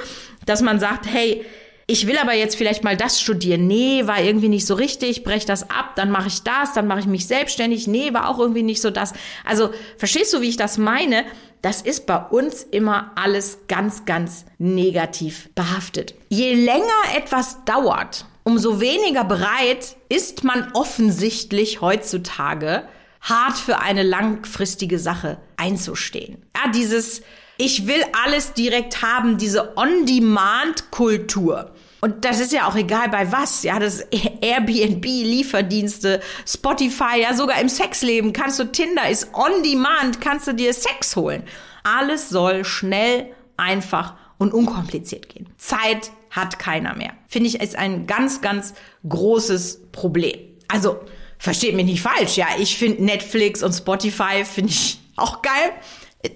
dass 0.47 0.63
man 0.63 0.81
sagt, 0.81 1.07
hey, 1.07 1.45
ich 1.91 2.07
will 2.07 2.19
aber 2.19 2.35
jetzt 2.35 2.55
vielleicht 2.55 2.85
mal 2.85 2.97
das 2.97 3.21
studieren. 3.21 3.67
Nee, 3.67 4.07
war 4.07 4.23
irgendwie 4.23 4.49
nicht 4.49 4.65
so 4.65 4.75
richtig, 4.75 5.25
brech 5.25 5.45
das 5.45 5.71
ab, 5.71 5.97
dann 5.97 6.13
mache 6.13 6.29
ich 6.29 6.43
das, 6.45 6.73
dann 6.73 6.87
mache 6.87 7.01
ich 7.01 7.07
mich 7.07 7.27
selbstständig. 7.27 7.89
Nee, 7.89 8.15
war 8.15 8.29
auch 8.29 8.39
irgendwie 8.39 8.63
nicht 8.63 8.81
so 8.81 8.91
das. 8.91 9.13
Also, 9.45 9.71
verstehst 9.97 10.33
du, 10.33 10.41
wie 10.41 10.49
ich 10.49 10.57
das 10.57 10.79
meine? 10.79 11.25
Das 11.63 11.83
ist 11.83 12.07
bei 12.07 12.17
uns 12.17 12.63
immer 12.63 13.11
alles 13.17 13.59
ganz, 13.67 14.05
ganz 14.05 14.45
negativ 14.59 15.51
behaftet. 15.57 16.15
Je 16.29 16.55
länger 16.55 16.87
etwas 17.17 17.65
dauert, 17.65 18.25
umso 18.45 18.81
weniger 18.81 19.25
bereit 19.25 19.97
ist 20.09 20.45
man 20.45 20.71
offensichtlich 20.75 21.81
heutzutage, 21.81 22.85
hart 23.21 23.59
für 23.59 23.81
eine 23.81 24.05
langfristige 24.05 25.01
Sache 25.01 25.39
einzustehen. 25.57 26.39
Ja, 26.57 26.71
dieses 26.71 27.23
ich 27.61 27.87
will 27.87 28.03
alles 28.25 28.55
direkt 28.55 29.03
haben, 29.03 29.37
diese 29.37 29.77
On-Demand-Kultur. 29.77 31.71
Und 32.01 32.25
das 32.25 32.41
ist 32.41 32.53
ja 32.53 32.67
auch 32.67 32.75
egal 32.75 33.11
bei 33.11 33.31
was, 33.31 33.63
ja, 33.63 33.79
das 33.79 34.01
Airbnb, 34.41 35.05
Lieferdienste, 35.05 36.23
Spotify, 36.47 37.21
ja, 37.21 37.35
sogar 37.35 37.61
im 37.61 37.69
Sexleben 37.69 38.33
kannst 38.33 38.59
du 38.59 38.65
Tinder 38.65 39.11
ist 39.11 39.35
on 39.35 39.63
demand, 39.63 40.23
kannst 40.23 40.47
du 40.47 40.55
dir 40.55 40.73
Sex 40.73 41.15
holen. 41.17 41.43
Alles 41.83 42.31
soll 42.31 42.65
schnell, 42.65 43.27
einfach 43.59 44.15
und 44.39 44.55
unkompliziert 44.55 45.29
gehen. 45.29 45.47
Zeit 45.59 46.11
hat 46.31 46.59
keiner 46.59 46.97
mehr. 46.97 47.13
Finde 47.29 47.49
ich, 47.49 47.61
ist 47.61 47.77
ein 47.77 48.07
ganz, 48.07 48.41
ganz 48.41 48.73
großes 49.07 49.83
Problem. 49.93 50.39
Also, 50.69 51.01
versteht 51.39 51.77
mich 51.77 51.85
nicht 51.85 52.01
falsch, 52.01 52.39
ja, 52.39 52.47
ich 52.59 52.79
finde 52.79 53.05
Netflix 53.05 53.63
und 53.63 53.75
Spotify 53.75 54.47
finde 54.47 54.71
ich 54.71 54.99
auch 55.17 55.43
geil. 55.43 55.73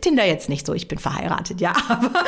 Tinder 0.00 0.24
jetzt 0.24 0.48
nicht 0.48 0.66
so, 0.66 0.72
ich 0.72 0.88
bin 0.88 0.98
verheiratet, 0.98 1.60
ja, 1.60 1.74
aber 1.88 2.24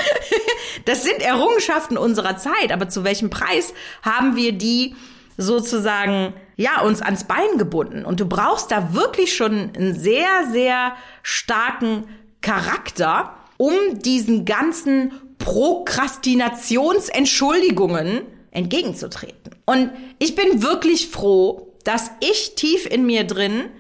das 0.85 1.03
sind 1.03 1.21
Errungenschaften 1.21 1.97
unserer 1.97 2.37
Zeit. 2.37 2.71
Aber 2.73 2.89
zu 2.89 3.03
welchem 3.05 3.31
Preis 3.31 3.73
haben 4.03 4.37
wir 4.37 4.53
die 4.53 4.95
sozusagen, 5.39 6.35
ja, 6.57 6.83
uns 6.83 7.03
ans 7.03 7.25
Bein 7.25 7.59
gebunden? 7.59 8.05
Und 8.05 8.21
du 8.21 8.27
brauchst 8.27 8.71
da 8.71 8.95
wirklich 8.95 9.35
schon 9.35 9.73
einen 9.75 9.99
sehr, 9.99 10.29
sehr 10.53 10.95
starken 11.23 12.05
Charakter, 12.41 13.35
um 13.57 13.73
diesen 14.01 14.45
ganzen 14.45 15.13
Prokrastinationsentschuldigungen 15.39 18.23
entgegenzutreten. 18.51 19.55
Und 19.65 19.91
ich 20.19 20.35
bin 20.35 20.63
wirklich 20.63 21.09
froh, 21.09 21.73
dass 21.85 22.11
ich 22.21 22.55
tief 22.55 22.85
in 22.87 23.07
mir 23.07 23.25
drin 23.25 23.71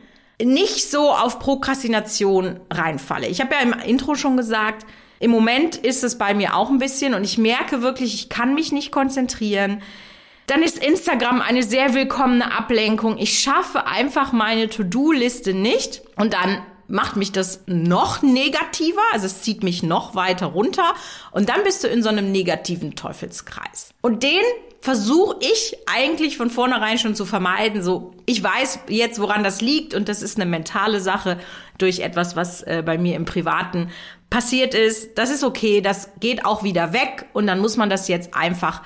nicht 0.42 0.90
so 0.90 1.10
auf 1.10 1.38
Prokrastination 1.38 2.60
reinfalle. 2.70 3.26
Ich 3.26 3.40
habe 3.40 3.54
ja 3.54 3.60
im 3.60 3.72
Intro 3.72 4.14
schon 4.14 4.36
gesagt, 4.36 4.86
im 5.18 5.30
Moment 5.30 5.76
ist 5.76 6.04
es 6.04 6.18
bei 6.18 6.34
mir 6.34 6.54
auch 6.56 6.68
ein 6.68 6.78
bisschen 6.78 7.14
und 7.14 7.24
ich 7.24 7.38
merke 7.38 7.80
wirklich, 7.80 8.14
ich 8.14 8.28
kann 8.28 8.54
mich 8.54 8.70
nicht 8.72 8.92
konzentrieren. 8.92 9.82
Dann 10.46 10.62
ist 10.62 10.84
Instagram 10.84 11.40
eine 11.40 11.62
sehr 11.62 11.94
willkommene 11.94 12.56
Ablenkung. 12.56 13.18
Ich 13.18 13.38
schaffe 13.38 13.86
einfach 13.86 14.32
meine 14.32 14.68
To-Do-Liste 14.68 15.54
nicht 15.54 16.02
und 16.16 16.34
dann 16.34 16.62
macht 16.88 17.16
mich 17.16 17.32
das 17.32 17.62
noch 17.66 18.22
negativer, 18.22 19.00
also 19.12 19.26
es 19.26 19.42
zieht 19.42 19.64
mich 19.64 19.82
noch 19.82 20.14
weiter 20.14 20.46
runter 20.46 20.94
und 21.32 21.48
dann 21.48 21.64
bist 21.64 21.82
du 21.82 21.88
in 21.88 22.02
so 22.02 22.08
einem 22.08 22.30
negativen 22.30 22.94
Teufelskreis. 22.94 23.90
Und 24.02 24.22
den 24.22 24.42
versuche 24.86 25.34
ich 25.40 25.76
eigentlich 25.86 26.36
von 26.36 26.48
vornherein 26.48 26.96
schon 26.96 27.16
zu 27.16 27.26
vermeiden. 27.26 27.82
So, 27.82 28.14
ich 28.24 28.40
weiß 28.40 28.78
jetzt, 28.86 29.20
woran 29.20 29.42
das 29.42 29.60
liegt 29.60 29.94
und 29.94 30.08
das 30.08 30.22
ist 30.22 30.36
eine 30.36 30.48
mentale 30.48 31.00
Sache 31.00 31.40
durch 31.76 31.98
etwas, 31.98 32.36
was 32.36 32.62
äh, 32.62 32.84
bei 32.86 32.96
mir 32.96 33.16
im 33.16 33.24
Privaten 33.24 33.90
passiert 34.30 34.74
ist. 34.74 35.18
Das 35.18 35.30
ist 35.30 35.42
okay, 35.42 35.80
das 35.80 36.10
geht 36.20 36.44
auch 36.46 36.62
wieder 36.62 36.92
weg 36.92 37.26
und 37.32 37.48
dann 37.48 37.58
muss 37.58 37.76
man 37.76 37.90
das 37.90 38.06
jetzt 38.06 38.34
einfach 38.34 38.82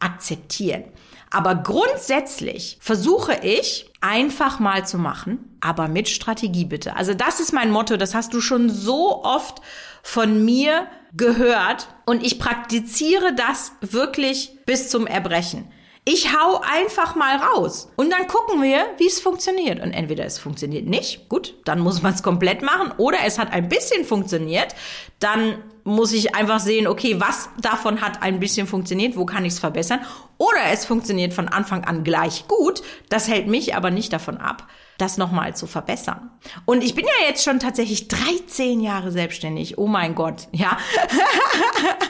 akzeptieren. 0.00 0.86
Aber 1.30 1.54
grundsätzlich 1.54 2.76
versuche 2.80 3.38
ich 3.42 3.88
einfach 4.00 4.58
mal 4.58 4.84
zu 4.84 4.98
machen, 4.98 5.56
aber 5.60 5.86
mit 5.86 6.08
Strategie 6.08 6.64
bitte. 6.64 6.96
Also 6.96 7.14
das 7.14 7.38
ist 7.38 7.52
mein 7.52 7.70
Motto, 7.70 7.96
das 7.96 8.12
hast 8.12 8.34
du 8.34 8.40
schon 8.40 8.70
so 8.70 9.22
oft 9.22 9.62
von 10.04 10.44
mir 10.44 10.86
gehört 11.16 11.88
und 12.04 12.22
ich 12.22 12.38
praktiziere 12.38 13.34
das 13.34 13.72
wirklich 13.80 14.58
bis 14.66 14.90
zum 14.90 15.06
Erbrechen. 15.06 15.72
Ich 16.04 16.36
hau 16.36 16.60
einfach 16.60 17.16
mal 17.16 17.36
raus 17.36 17.88
und 17.96 18.12
dann 18.12 18.28
gucken 18.28 18.62
wir, 18.62 18.84
wie 18.98 19.06
es 19.06 19.20
funktioniert. 19.20 19.80
Und 19.80 19.92
entweder 19.92 20.26
es 20.26 20.38
funktioniert 20.38 20.84
nicht, 20.84 21.30
gut, 21.30 21.54
dann 21.64 21.80
muss 21.80 22.02
man 22.02 22.12
es 22.12 22.22
komplett 22.22 22.60
machen, 22.60 22.92
oder 22.98 23.18
es 23.24 23.38
hat 23.38 23.52
ein 23.54 23.70
bisschen 23.70 24.04
funktioniert, 24.04 24.74
dann 25.18 25.56
muss 25.82 26.12
ich 26.12 26.34
einfach 26.34 26.60
sehen, 26.60 26.86
okay, 26.86 27.16
was 27.20 27.48
davon 27.58 28.02
hat 28.02 28.22
ein 28.22 28.38
bisschen 28.38 28.66
funktioniert, 28.66 29.16
wo 29.16 29.24
kann 29.24 29.46
ich 29.46 29.54
es 29.54 29.58
verbessern, 29.58 30.00
oder 30.36 30.60
es 30.70 30.84
funktioniert 30.84 31.32
von 31.32 31.48
Anfang 31.48 31.84
an 31.84 32.04
gleich 32.04 32.46
gut, 32.48 32.82
das 33.08 33.26
hält 33.26 33.46
mich 33.46 33.74
aber 33.74 33.90
nicht 33.90 34.12
davon 34.12 34.36
ab, 34.36 34.68
das 34.98 35.18
nochmal 35.18 35.56
zu 35.56 35.66
verbessern. 35.66 36.30
Und 36.64 36.84
ich 36.84 36.94
bin 36.94 37.04
ja 37.04 37.28
jetzt 37.28 37.44
schon 37.44 37.58
tatsächlich 37.58 38.08
13 38.08 38.80
Jahre 38.80 39.10
selbstständig. 39.10 39.78
Oh 39.78 39.86
mein 39.86 40.14
Gott, 40.14 40.48
ja. 40.52 40.78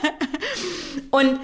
und 1.11 1.39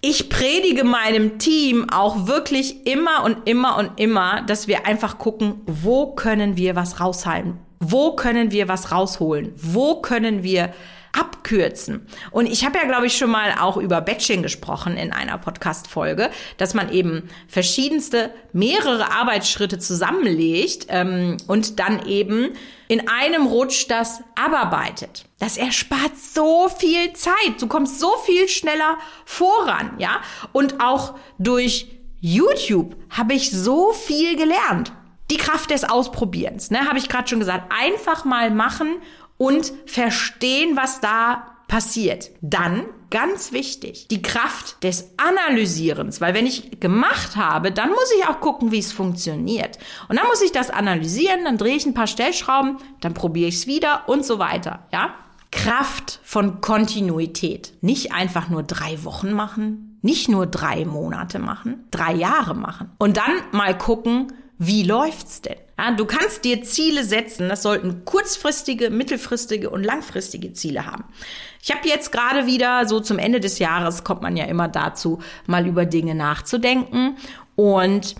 ich 0.00 0.28
predige 0.28 0.84
meinem 0.84 1.38
Team 1.38 1.90
auch 1.90 2.26
wirklich 2.26 2.86
immer 2.86 3.24
und 3.24 3.48
immer 3.48 3.76
und 3.76 3.98
immer, 4.00 4.42
dass 4.42 4.68
wir 4.68 4.86
einfach 4.86 5.18
gucken, 5.18 5.60
wo 5.66 6.14
können 6.14 6.56
wir 6.56 6.76
was 6.76 7.00
raushalten? 7.00 7.58
Wo 7.80 8.14
können 8.14 8.50
wir 8.50 8.68
was 8.68 8.92
rausholen? 8.92 9.52
Wo 9.56 10.00
können 10.00 10.42
wir 10.42 10.72
abkürzen. 11.18 12.06
Und 12.30 12.46
ich 12.46 12.64
habe 12.64 12.78
ja, 12.78 12.84
glaube 12.84 13.06
ich, 13.06 13.16
schon 13.16 13.30
mal 13.30 13.54
auch 13.58 13.76
über 13.76 14.00
Batching 14.00 14.42
gesprochen 14.42 14.96
in 14.96 15.12
einer 15.12 15.38
Podcast-Folge, 15.38 16.30
dass 16.56 16.74
man 16.74 16.92
eben 16.92 17.28
verschiedenste, 17.48 18.30
mehrere 18.52 19.12
Arbeitsschritte 19.12 19.78
zusammenlegt 19.78 20.86
ähm, 20.88 21.36
und 21.46 21.78
dann 21.78 22.06
eben 22.06 22.50
in 22.88 23.08
einem 23.08 23.46
Rutsch 23.46 23.86
das 23.88 24.22
abarbeitet. 24.34 25.24
Das 25.38 25.56
erspart 25.56 26.16
so 26.16 26.68
viel 26.68 27.12
Zeit. 27.12 27.60
Du 27.60 27.66
kommst 27.66 28.00
so 28.00 28.10
viel 28.24 28.48
schneller 28.48 28.98
voran, 29.24 29.92
ja? 29.98 30.20
Und 30.52 30.80
auch 30.80 31.14
durch 31.38 31.88
YouTube 32.20 32.96
habe 33.10 33.34
ich 33.34 33.50
so 33.50 33.92
viel 33.92 34.36
gelernt. 34.36 34.92
Die 35.30 35.36
Kraft 35.36 35.70
des 35.70 35.84
Ausprobierens, 35.84 36.70
ne, 36.70 36.88
habe 36.88 36.98
ich 36.98 37.08
gerade 37.08 37.28
schon 37.28 37.38
gesagt. 37.38 37.70
Einfach 37.78 38.24
mal 38.24 38.50
machen 38.50 38.96
und 39.38 39.72
verstehen, 39.86 40.76
was 40.76 41.00
da 41.00 41.54
passiert. 41.68 42.30
Dann, 42.40 42.84
ganz 43.10 43.52
wichtig, 43.52 44.08
die 44.08 44.22
Kraft 44.22 44.82
des 44.82 45.12
Analysierens, 45.16 46.20
weil 46.20 46.34
wenn 46.34 46.46
ich 46.46 46.80
gemacht 46.80 47.36
habe, 47.36 47.70
dann 47.70 47.90
muss 47.90 48.12
ich 48.18 48.26
auch 48.26 48.40
gucken, 48.40 48.72
wie 48.72 48.78
es 48.78 48.92
funktioniert. 48.92 49.78
Und 50.08 50.18
dann 50.18 50.26
muss 50.26 50.42
ich 50.42 50.52
das 50.52 50.70
analysieren, 50.70 51.44
dann 51.44 51.58
drehe 51.58 51.76
ich 51.76 51.86
ein 51.86 51.94
paar 51.94 52.06
Stellschrauben, 52.06 52.78
dann 53.00 53.14
probiere 53.14 53.48
ich 53.48 53.56
es 53.56 53.66
wieder 53.66 54.08
und 54.08 54.24
so 54.24 54.38
weiter, 54.38 54.86
ja? 54.92 55.14
Kraft 55.50 56.20
von 56.24 56.60
Kontinuität. 56.60 57.72
Nicht 57.80 58.12
einfach 58.12 58.50
nur 58.50 58.62
drei 58.62 59.02
Wochen 59.04 59.32
machen, 59.32 59.98
nicht 60.02 60.28
nur 60.28 60.46
drei 60.46 60.84
Monate 60.84 61.38
machen, 61.38 61.86
drei 61.90 62.12
Jahre 62.12 62.54
machen. 62.54 62.90
Und 62.98 63.16
dann 63.16 63.32
mal 63.52 63.76
gucken, 63.76 64.32
wie 64.58 64.82
läuft's 64.82 65.40
denn? 65.40 65.56
Ja, 65.78 65.92
du 65.92 66.04
kannst 66.04 66.44
dir 66.44 66.62
Ziele 66.64 67.04
setzen. 67.04 67.48
Das 67.48 67.62
sollten 67.62 68.04
kurzfristige, 68.04 68.90
mittelfristige 68.90 69.70
und 69.70 69.84
langfristige 69.84 70.52
Ziele 70.52 70.84
haben. 70.84 71.04
Ich 71.62 71.70
habe 71.70 71.86
jetzt 71.86 72.10
gerade 72.10 72.46
wieder, 72.46 72.86
so 72.86 72.98
zum 72.98 73.18
Ende 73.18 73.38
des 73.38 73.60
Jahres, 73.60 74.02
kommt 74.02 74.22
man 74.22 74.36
ja 74.36 74.46
immer 74.46 74.66
dazu, 74.66 75.20
mal 75.46 75.66
über 75.66 75.86
Dinge 75.86 76.16
nachzudenken. 76.16 77.16
Und 77.54 78.16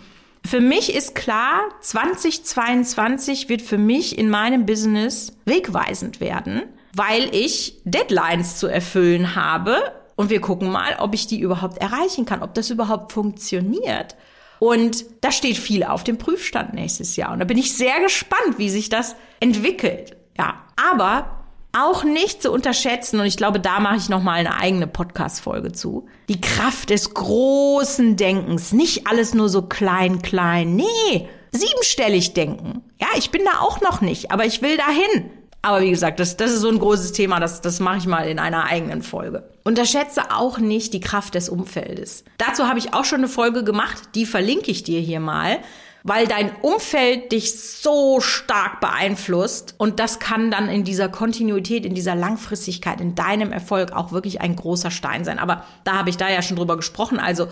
für 0.47 0.61
mich 0.61 0.95
ist 0.95 1.17
klar, 1.17 1.61
2022 1.81 3.49
wird 3.49 3.61
für 3.61 3.79
mich 3.79 4.17
in 4.17 4.31
meinem 4.31 4.65
Business 4.65 5.37
wegweisend 5.45 6.21
werden, 6.21 6.63
weil 6.95 7.35
ich 7.35 7.81
Deadlines 7.85 8.59
zu 8.59 8.69
erfüllen 8.69 9.35
habe. 9.35 9.77
Und 10.15 10.31
wir 10.31 10.41
gucken 10.41 10.71
mal, 10.71 10.97
ob 11.01 11.15
ich 11.15 11.27
die 11.27 11.41
überhaupt 11.41 11.79
erreichen 11.79 12.25
kann, 12.27 12.43
ob 12.43 12.55
das 12.55 12.71
überhaupt 12.71 13.13
funktioniert. 13.13 14.15
Und 14.59 15.05
da 15.21 15.31
steht 15.31 15.57
viel 15.57 15.85
auf 15.85 16.05
dem 16.05 16.19
Prüfstand 16.19 16.75
nächstes 16.75 17.17
Jahr. 17.17 17.33
Und 17.33 17.39
da 17.39 17.45
bin 17.45 17.59
ich 17.59 17.77
sehr 17.77 18.01
gespannt, 18.01 18.59
wie 18.59 18.71
sich 18.71 18.89
das 18.89 19.17
entwickelt. 19.41 20.17
Ja, 20.37 20.65
aber 20.77 21.39
auch 21.77 22.03
nicht 22.03 22.43
zu 22.43 22.51
unterschätzen, 22.51 23.21
und 23.21 23.27
ich 23.27 23.37
glaube, 23.37 23.61
da 23.61 23.79
mache 23.81 23.97
ich 23.97 24.09
nochmal 24.09 24.39
eine 24.39 24.57
eigene 24.57 24.87
Podcast-Folge 24.87 25.73
zu. 25.73 26.07
Die 26.29 26.41
Kraft 26.41 26.91
des 26.91 27.15
großen 27.15 28.17
Denkens. 28.17 28.73
Nicht 28.73 29.07
alles 29.07 29.35
nur 29.35 29.49
so 29.49 29.63
klein, 29.63 30.23
klein. 30.23 30.77
Nee, 30.77 31.29
siebenstellig 31.53 32.35
denken. 32.35 32.83
Ja, 33.01 33.09
ich 33.17 33.31
bin 33.31 33.43
da 33.45 33.61
auch 33.61 33.81
noch 33.81 34.01
nicht, 34.01 34.31
aber 34.31 34.47
ich 34.47 34.63
will 34.63 34.77
dahin. 34.77 35.31
Aber 35.63 35.81
wie 35.81 35.91
gesagt, 35.91 36.21
das, 36.21 36.37
das 36.37 36.53
ist 36.53 36.61
so 36.61 36.69
ein 36.69 36.79
großes 36.79 37.13
Thema, 37.13 37.41
das, 37.41 37.61
das 37.61 37.81
mache 37.81 37.99
ich 37.99 38.07
mal 38.07 38.29
in 38.29 38.39
einer 38.39 38.65
eigenen 38.65 39.03
Folge. 39.03 39.49
Unterschätze 39.65 40.31
auch 40.31 40.59
nicht 40.59 40.93
die 40.95 41.01
Kraft 41.01 41.35
des 41.35 41.49
Umfeldes. 41.49 42.25
Dazu 42.39 42.69
habe 42.69 42.79
ich 42.79 42.95
auch 42.95 43.05
schon 43.05 43.19
eine 43.19 43.29
Folge 43.29 43.65
gemacht, 43.65 43.99
die 44.15 44.25
verlinke 44.25 44.71
ich 44.71 44.85
dir 44.85 45.01
hier 45.01 45.21
mal 45.21 45.59
weil 46.05 46.27
dein 46.27 46.51
Umfeld 46.63 47.33
dich 47.33 47.61
so 47.61 48.21
stark 48.21 48.81
beeinflusst 48.81 49.75
und 49.79 50.01
das 50.01 50.19
kann 50.19 50.51
dann 50.51 50.69
in 50.69 50.85
dieser 50.85 51.09
Kontinuität, 51.09 51.85
in 51.85 51.95
dieser 51.95 52.15
Langfristigkeit, 52.15 53.01
in 53.01 53.15
deinem 53.15 53.53
Erfolg 53.53 53.93
auch 53.93 54.13
wirklich 54.13 54.41
ein 54.41 54.57
großer 54.57 54.91
Stein 54.91 55.25
sein. 55.25 55.39
Aber 55.39 55.65
da 55.85 55.99
habe 55.99 56.11
ich 56.11 56.17
da 56.17 56.31
ja 56.31 56.43
schon 56.43 56.57
drüber 56.57 56.77
gesprochen, 56.77 57.19
also 57.19 57.49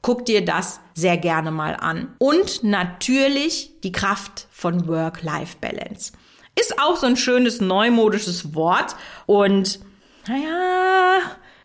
guck 0.00 0.24
dir 0.24 0.44
das 0.44 0.80
sehr 0.94 1.16
gerne 1.16 1.50
mal 1.50 1.76
an. 1.76 2.14
Und 2.18 2.62
natürlich 2.62 3.72
die 3.82 3.92
Kraft 3.92 4.46
von 4.50 4.86
Work-Life-Balance. 4.86 6.12
Ist 6.60 6.78
auch 6.80 6.96
so 6.96 7.06
ein 7.06 7.16
schönes 7.16 7.60
neumodisches 7.60 8.54
Wort 8.54 8.96
und 9.26 9.80
naja, 10.26 11.20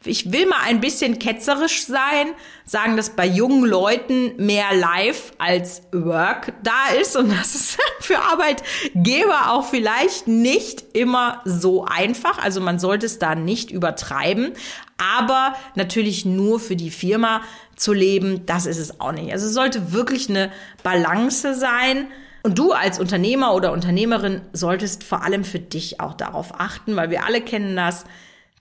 ich 0.06 0.32
will 0.32 0.46
mal 0.48 0.60
ein 0.66 0.82
bisschen 0.82 1.20
ketzerisch 1.20 1.86
sein, 1.86 2.34
sagen, 2.66 2.98
dass 2.98 3.12
bei 3.12 3.26
jungen 3.26 3.64
Leuten 3.64 4.34
mehr 4.38 4.74
Life 4.74 5.34
als 5.38 5.84
Work 5.92 6.54
da 6.64 6.94
ist 7.00 7.16
und 7.16 7.30
das 7.30 7.56
ist 7.56 7.78
für 8.00 8.20
Arbeitgeber 8.20 9.52
auch 9.52 9.66
vielleicht 9.66 10.28
nicht 10.28 10.84
immer 10.94 11.42
so 11.46 11.86
einfach. 11.86 12.38
Also 12.44 12.60
man 12.62 12.80
sollte 12.80 13.06
es 13.06 13.20
da 13.20 13.36
nicht 13.36 13.72
übertreiben, 13.72 14.54
aber 14.98 15.56
natürlich 15.76 16.26
nur 16.26 16.60
für 16.60 16.76
die 16.76 16.92
Firma 16.92 17.42
zu 17.76 17.94
leben, 17.94 18.46
das 18.46 18.66
ist 18.66 18.80
es 18.80 19.00
auch 19.00 19.12
nicht. 19.12 19.32
Also 19.32 19.48
es 19.48 19.54
sollte 19.54 19.94
wirklich 19.94 20.30
eine 20.30 20.52
Balance 20.84 21.56
sein. 21.56 22.08
Und 22.44 22.60
du 22.60 22.74
als 22.74 23.00
Unternehmer 23.00 23.56
oder 23.56 23.72
Unternehmerin 23.72 24.42
solltest 24.52 25.04
vor 25.04 25.24
allem 25.24 25.44
für 25.44 25.60
dich 25.60 26.00
auch 26.00 26.14
darauf 26.14 26.60
achten, 26.60 26.96
weil 26.96 27.10
wir 27.10 27.26
alle 27.26 27.42
kennen 27.42 27.76
das 27.76 28.06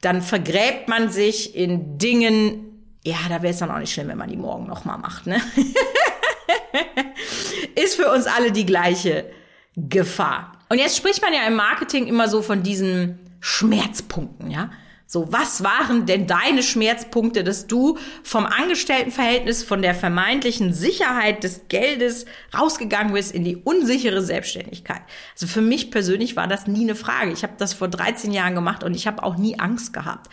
dann 0.03 0.21
vergräbt 0.21 0.89
man 0.89 1.09
sich 1.09 1.57
in 1.57 1.97
Dingen, 1.97 2.99
ja, 3.05 3.17
da 3.29 3.43
wäre 3.43 3.55
es 3.55 3.59
dann 3.59 3.71
auch 3.71 3.79
nicht 3.79 3.93
schlimm, 3.93 4.09
wenn 4.09 4.19
man 4.19 4.29
die 4.29 4.37
morgen 4.37 4.67
nochmal 4.67 4.99
macht, 4.99 5.27
ne? 5.27 5.41
Ist 7.75 7.95
für 7.95 8.13
uns 8.13 8.27
alle 8.27 8.53
die 8.53 8.67
gleiche 8.67 9.31
Gefahr. 9.77 10.59
Und 10.69 10.79
jetzt 10.79 10.97
spricht 10.97 11.23
man 11.23 11.33
ja 11.33 11.47
im 11.47 11.55
Marketing 11.55 12.07
immer 12.07 12.29
so 12.29 12.43
von 12.43 12.63
diesen 12.63 13.19
Schmerzpunkten, 13.41 14.51
ja? 14.51 14.71
So, 15.13 15.31
was 15.31 15.63
waren 15.63 16.07
denn 16.07 16.27
deine 16.27 16.63
Schmerzpunkte, 16.63 17.45
dass 17.45 17.67
du 17.67 17.99
vom 18.23 18.47
Angestelltenverhältnis, 18.47 19.63
von 19.63 19.83
der 19.83 19.95
vermeintlichen 19.95 20.73
Sicherheit 20.73 21.45
des 21.45 21.69
Geldes 21.69 22.25
rausgegangen 22.59 23.13
bist 23.13 23.35
in 23.35 23.45
die 23.45 23.57
unsichere 23.57 24.23
Selbstständigkeit? 24.23 25.03
Also 25.35 25.49
für 25.49 25.61
mich 25.61 25.91
persönlich 25.91 26.35
war 26.35 26.49
das 26.49 26.67
nie 26.67 26.85
eine 26.85 26.95
Frage. 26.95 27.31
Ich 27.31 27.43
habe 27.43 27.53
das 27.59 27.75
vor 27.75 27.89
13 27.89 28.33
Jahren 28.33 28.55
gemacht 28.55 28.85
und 28.85 28.95
ich 28.95 29.07
habe 29.07 29.23
auch 29.23 29.37
nie 29.37 29.59
Angst 29.59 29.93
gehabt 29.93 30.31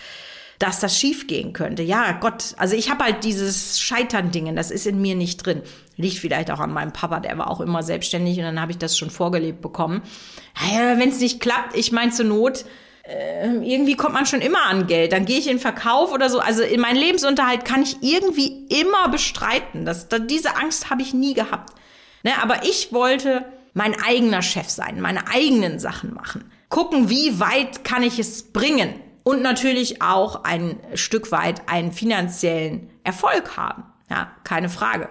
dass 0.59 0.81
das 0.81 0.99
schiefgehen 0.99 1.53
könnte. 1.53 1.83
Ja, 1.83 2.11
Gott, 2.11 2.53
also 2.57 2.75
ich 2.75 2.89
habe 2.89 3.05
halt 3.05 3.23
dieses 3.23 3.79
Scheitern-Dingen, 3.79 4.57
das 4.57 4.71
ist 4.71 4.87
in 4.87 5.01
mir 5.01 5.15
nicht 5.15 5.37
drin. 5.45 5.61
Liegt 5.95 6.17
vielleicht 6.17 6.51
auch 6.51 6.59
an 6.59 6.73
meinem 6.73 6.91
Papa, 6.91 7.21
der 7.21 7.37
war 7.37 7.49
auch 7.49 7.61
immer 7.61 7.81
selbstständig 7.81 8.37
und 8.39 8.43
dann 8.43 8.59
habe 8.59 8.73
ich 8.73 8.77
das 8.77 8.97
schon 8.97 9.09
vorgelebt 9.09 9.61
bekommen. 9.61 10.01
Ja, 10.69 10.99
Wenn 10.99 11.11
es 11.11 11.21
nicht 11.21 11.39
klappt, 11.39 11.77
ich 11.77 11.93
meine 11.93 12.11
zur 12.11 12.25
Not, 12.25 12.65
irgendwie 13.63 13.95
kommt 13.95 14.13
man 14.13 14.25
schon 14.25 14.41
immer 14.41 14.65
an 14.65 14.87
Geld. 14.87 15.13
Dann 15.13 15.25
gehe 15.25 15.39
ich 15.39 15.47
in 15.47 15.59
Verkauf 15.59 16.11
oder 16.11 16.29
so. 16.29 16.39
Also 16.39 16.61
in 16.61 16.79
meinen 16.79 16.97
Lebensunterhalt 16.97 17.65
kann 17.65 17.81
ich 17.81 17.97
irgendwie 18.01 18.67
immer 18.67 19.09
bestreiten. 19.09 19.85
Das, 19.85 20.09
das 20.09 20.21
diese 20.27 20.57
Angst 20.57 20.89
habe 20.89 21.01
ich 21.01 21.13
nie 21.13 21.33
gehabt. 21.33 21.73
Ne, 22.23 22.31
aber 22.41 22.65
ich 22.65 22.91
wollte 22.91 23.45
mein 23.73 23.95
eigener 24.01 24.41
Chef 24.41 24.69
sein, 24.69 24.99
meine 24.99 25.27
eigenen 25.27 25.79
Sachen 25.79 26.13
machen. 26.13 26.51
Gucken, 26.67 27.09
wie 27.09 27.39
weit 27.39 27.83
kann 27.83 28.03
ich 28.03 28.19
es 28.19 28.51
bringen. 28.51 28.93
Und 29.23 29.41
natürlich 29.41 30.01
auch 30.01 30.43
ein 30.43 30.79
Stück 30.95 31.31
weit 31.31 31.67
einen 31.67 31.91
finanziellen 31.91 32.89
Erfolg 33.03 33.57
haben. 33.57 33.83
Ja, 34.09 34.31
keine 34.43 34.69
Frage. 34.69 35.09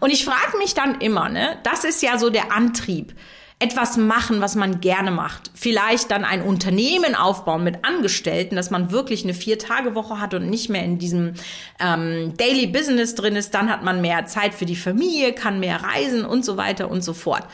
Und 0.00 0.10
ich 0.10 0.24
frage 0.24 0.56
mich 0.58 0.74
dann 0.74 1.00
immer, 1.00 1.28
ne, 1.28 1.58
das 1.64 1.84
ist 1.84 2.02
ja 2.02 2.18
so 2.18 2.30
der 2.30 2.52
Antrieb 2.52 3.14
etwas 3.58 3.96
machen, 3.96 4.42
was 4.42 4.54
man 4.54 4.80
gerne 4.80 5.10
macht. 5.10 5.50
Vielleicht 5.54 6.10
dann 6.10 6.24
ein 6.24 6.42
Unternehmen 6.42 7.14
aufbauen 7.14 7.64
mit 7.64 7.86
Angestellten, 7.86 8.54
dass 8.54 8.70
man 8.70 8.90
wirklich 8.90 9.24
eine 9.24 9.32
Vier-Tage-Woche 9.32 10.20
hat 10.20 10.34
und 10.34 10.50
nicht 10.50 10.68
mehr 10.68 10.84
in 10.84 10.98
diesem 10.98 11.34
ähm, 11.80 12.34
Daily 12.36 12.66
Business 12.66 13.14
drin 13.14 13.34
ist. 13.34 13.54
Dann 13.54 13.70
hat 13.70 13.82
man 13.82 14.02
mehr 14.02 14.26
Zeit 14.26 14.54
für 14.54 14.66
die 14.66 14.76
Familie, 14.76 15.32
kann 15.32 15.58
mehr 15.58 15.82
reisen 15.82 16.26
und 16.26 16.44
so 16.44 16.58
weiter 16.58 16.90
und 16.90 17.02
so 17.02 17.14
fort. 17.14 17.44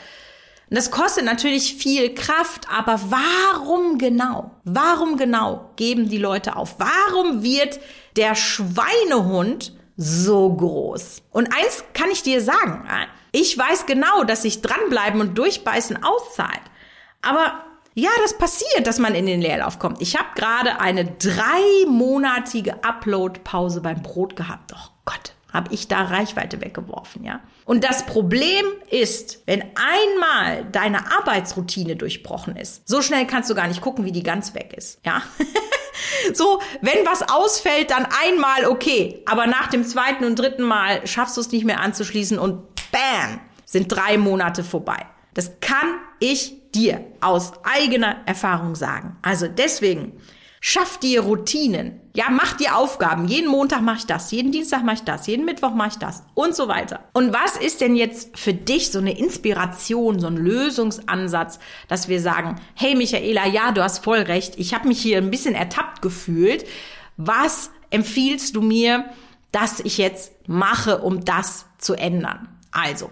Und 0.69 0.77
das 0.77 0.91
kostet 0.91 1.23
natürlich 1.23 1.75
viel 1.75 2.13
Kraft, 2.13 2.67
aber 2.69 2.99
warum 3.09 3.97
genau? 3.97 4.51
Warum 4.65 5.15
genau 5.17 5.69
geben 5.77 6.09
die 6.09 6.17
Leute 6.17 6.57
auf? 6.57 6.75
Warum 6.79 7.43
wird 7.43 7.79
der 8.17 8.35
Schweinehund 8.35 9.73
so 9.95 10.53
groß? 10.53 11.21
Und 11.31 11.47
eins 11.55 11.85
kann 11.93 12.11
ich 12.11 12.23
dir 12.23 12.41
sagen, 12.41 12.87
ich 13.33 13.57
weiß 13.57 13.87
genau, 13.87 14.23
dass 14.23 14.43
sich 14.43 14.61
dranbleiben 14.61 15.19
und 15.19 15.37
durchbeißen 15.37 16.03
auszahlt. 16.03 16.61
Aber 17.21 17.63
ja, 17.95 18.11
das 18.21 18.37
passiert, 18.37 18.85
dass 18.85 18.99
man 18.99 19.15
in 19.15 19.25
den 19.25 19.41
Leerlauf 19.41 19.79
kommt. 19.79 20.01
Ich 20.01 20.15
habe 20.15 20.29
gerade 20.35 20.79
eine 20.79 21.05
dreimonatige 21.05 22.83
Upload-Pause 22.83 23.81
beim 23.81 24.01
Brot 24.01 24.35
gehabt. 24.35 24.71
Oh 24.75 24.89
Gott, 25.05 25.33
habe 25.51 25.73
ich 25.73 25.87
da 25.87 26.03
Reichweite 26.03 26.61
weggeworfen, 26.61 27.23
ja? 27.23 27.39
Und 27.65 27.83
das 27.83 28.05
Problem 28.05 28.65
ist, 28.89 29.41
wenn 29.47 29.61
einmal 29.61 30.65
deine 30.71 31.11
Arbeitsroutine 31.17 31.95
durchbrochen 31.95 32.55
ist, 32.55 32.87
so 32.87 33.01
schnell 33.01 33.25
kannst 33.25 33.49
du 33.49 33.55
gar 33.55 33.67
nicht 33.67 33.81
gucken, 33.81 34.05
wie 34.05 34.11
die 34.11 34.23
ganz 34.23 34.53
weg 34.53 34.73
ist, 34.75 34.99
ja? 35.05 35.23
so, 36.33 36.61
wenn 36.81 37.05
was 37.05 37.27
ausfällt, 37.29 37.91
dann 37.91 38.07
einmal 38.23 38.65
okay, 38.65 39.23
aber 39.25 39.47
nach 39.47 39.67
dem 39.67 39.83
zweiten 39.85 40.25
und 40.25 40.37
dritten 40.37 40.63
Mal 40.63 41.05
schaffst 41.07 41.37
du 41.37 41.41
es 41.41 41.51
nicht 41.51 41.65
mehr 41.65 41.79
anzuschließen 41.79 42.37
und 42.37 42.72
bam, 42.93 43.41
sind 43.65 43.89
drei 43.89 44.17
Monate 44.17 44.63
vorbei. 44.63 45.05
Das 45.33 45.59
kann 45.59 45.97
ich 46.19 46.55
dir 46.73 47.03
aus 47.19 47.51
eigener 47.63 48.17
Erfahrung 48.25 48.75
sagen. 48.75 49.17
Also 49.21 49.47
deswegen, 49.47 50.13
schaff 50.65 50.97
dir 50.97 51.21
Routinen. 51.21 51.99
Ja, 52.15 52.25
mach 52.29 52.53
dir 52.53 52.77
Aufgaben. 52.77 53.27
Jeden 53.27 53.49
Montag 53.49 53.81
mache 53.81 53.97
ich 53.97 54.05
das, 54.05 54.31
jeden 54.31 54.53
Dienstag 54.53 54.83
mache 54.83 54.95
ich 54.95 55.03
das, 55.03 55.27
jeden 55.27 55.43
Mittwoch 55.43 55.73
mache 55.73 55.89
ich 55.89 55.97
das 55.97 56.23
und 56.35 56.55
so 56.55 56.69
weiter. 56.69 57.01
Und 57.13 57.33
was 57.33 57.57
ist 57.57 57.81
denn 57.81 57.97
jetzt 57.97 58.37
für 58.37 58.53
dich 58.53 58.89
so 58.89 58.99
eine 58.99 59.17
Inspiration, 59.17 60.21
so 60.21 60.27
ein 60.27 60.37
Lösungsansatz, 60.37 61.59
dass 61.89 62.07
wir 62.07 62.21
sagen, 62.21 62.61
hey 62.75 62.95
Michaela, 62.95 63.45
ja, 63.47 63.71
du 63.71 63.83
hast 63.83 64.05
voll 64.05 64.19
recht, 64.19 64.57
ich 64.57 64.73
habe 64.73 64.87
mich 64.87 65.01
hier 65.01 65.17
ein 65.17 65.31
bisschen 65.31 65.53
ertappt 65.53 66.01
gefühlt. 66.01 66.65
Was 67.17 67.69
empfiehlst 67.89 68.55
du 68.55 68.61
mir, 68.61 69.05
dass 69.51 69.81
ich 69.81 69.97
jetzt 69.97 70.31
mache, 70.47 70.99
um 70.99 71.25
das 71.25 71.65
zu 71.77 71.93
ändern? 71.95 72.47
Also, 72.73 73.09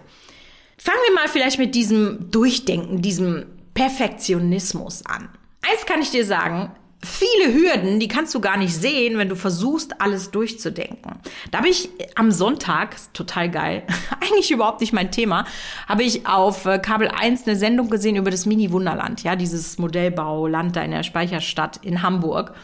fangen 0.76 0.98
wir 1.08 1.14
mal 1.14 1.28
vielleicht 1.28 1.58
mit 1.58 1.74
diesem 1.74 2.30
Durchdenken, 2.30 3.00
diesem 3.00 3.46
Perfektionismus 3.74 5.06
an. 5.06 5.28
Eins 5.62 5.86
kann 5.86 6.02
ich 6.02 6.10
dir 6.10 6.26
sagen, 6.26 6.72
viele 7.04 7.52
Hürden, 7.52 7.98
die 7.98 8.08
kannst 8.08 8.34
du 8.34 8.40
gar 8.40 8.56
nicht 8.56 8.74
sehen, 8.74 9.18
wenn 9.18 9.28
du 9.28 9.36
versuchst, 9.36 10.00
alles 10.00 10.30
durchzudenken. 10.30 11.20
Da 11.50 11.58
habe 11.58 11.68
ich 11.68 11.88
am 12.14 12.30
Sonntag, 12.30 12.96
total 13.12 13.50
geil, 13.50 13.82
eigentlich 14.20 14.50
überhaupt 14.50 14.80
nicht 14.80 14.92
mein 14.92 15.10
Thema, 15.10 15.46
habe 15.88 16.02
ich 16.04 16.26
auf 16.26 16.66
äh, 16.66 16.78
Kabel 16.78 17.08
1 17.08 17.46
eine 17.46 17.56
Sendung 17.56 17.90
gesehen 17.90 18.16
über 18.16 18.30
das 18.30 18.46
Mini-Wunderland, 18.46 19.22
ja, 19.22 19.36
dieses 19.36 19.78
Modellbauland 19.78 20.76
da 20.76 20.82
in 20.82 20.92
der 20.92 21.02
Speicherstadt 21.02 21.78
in 21.82 22.02
Hamburg. 22.02 22.54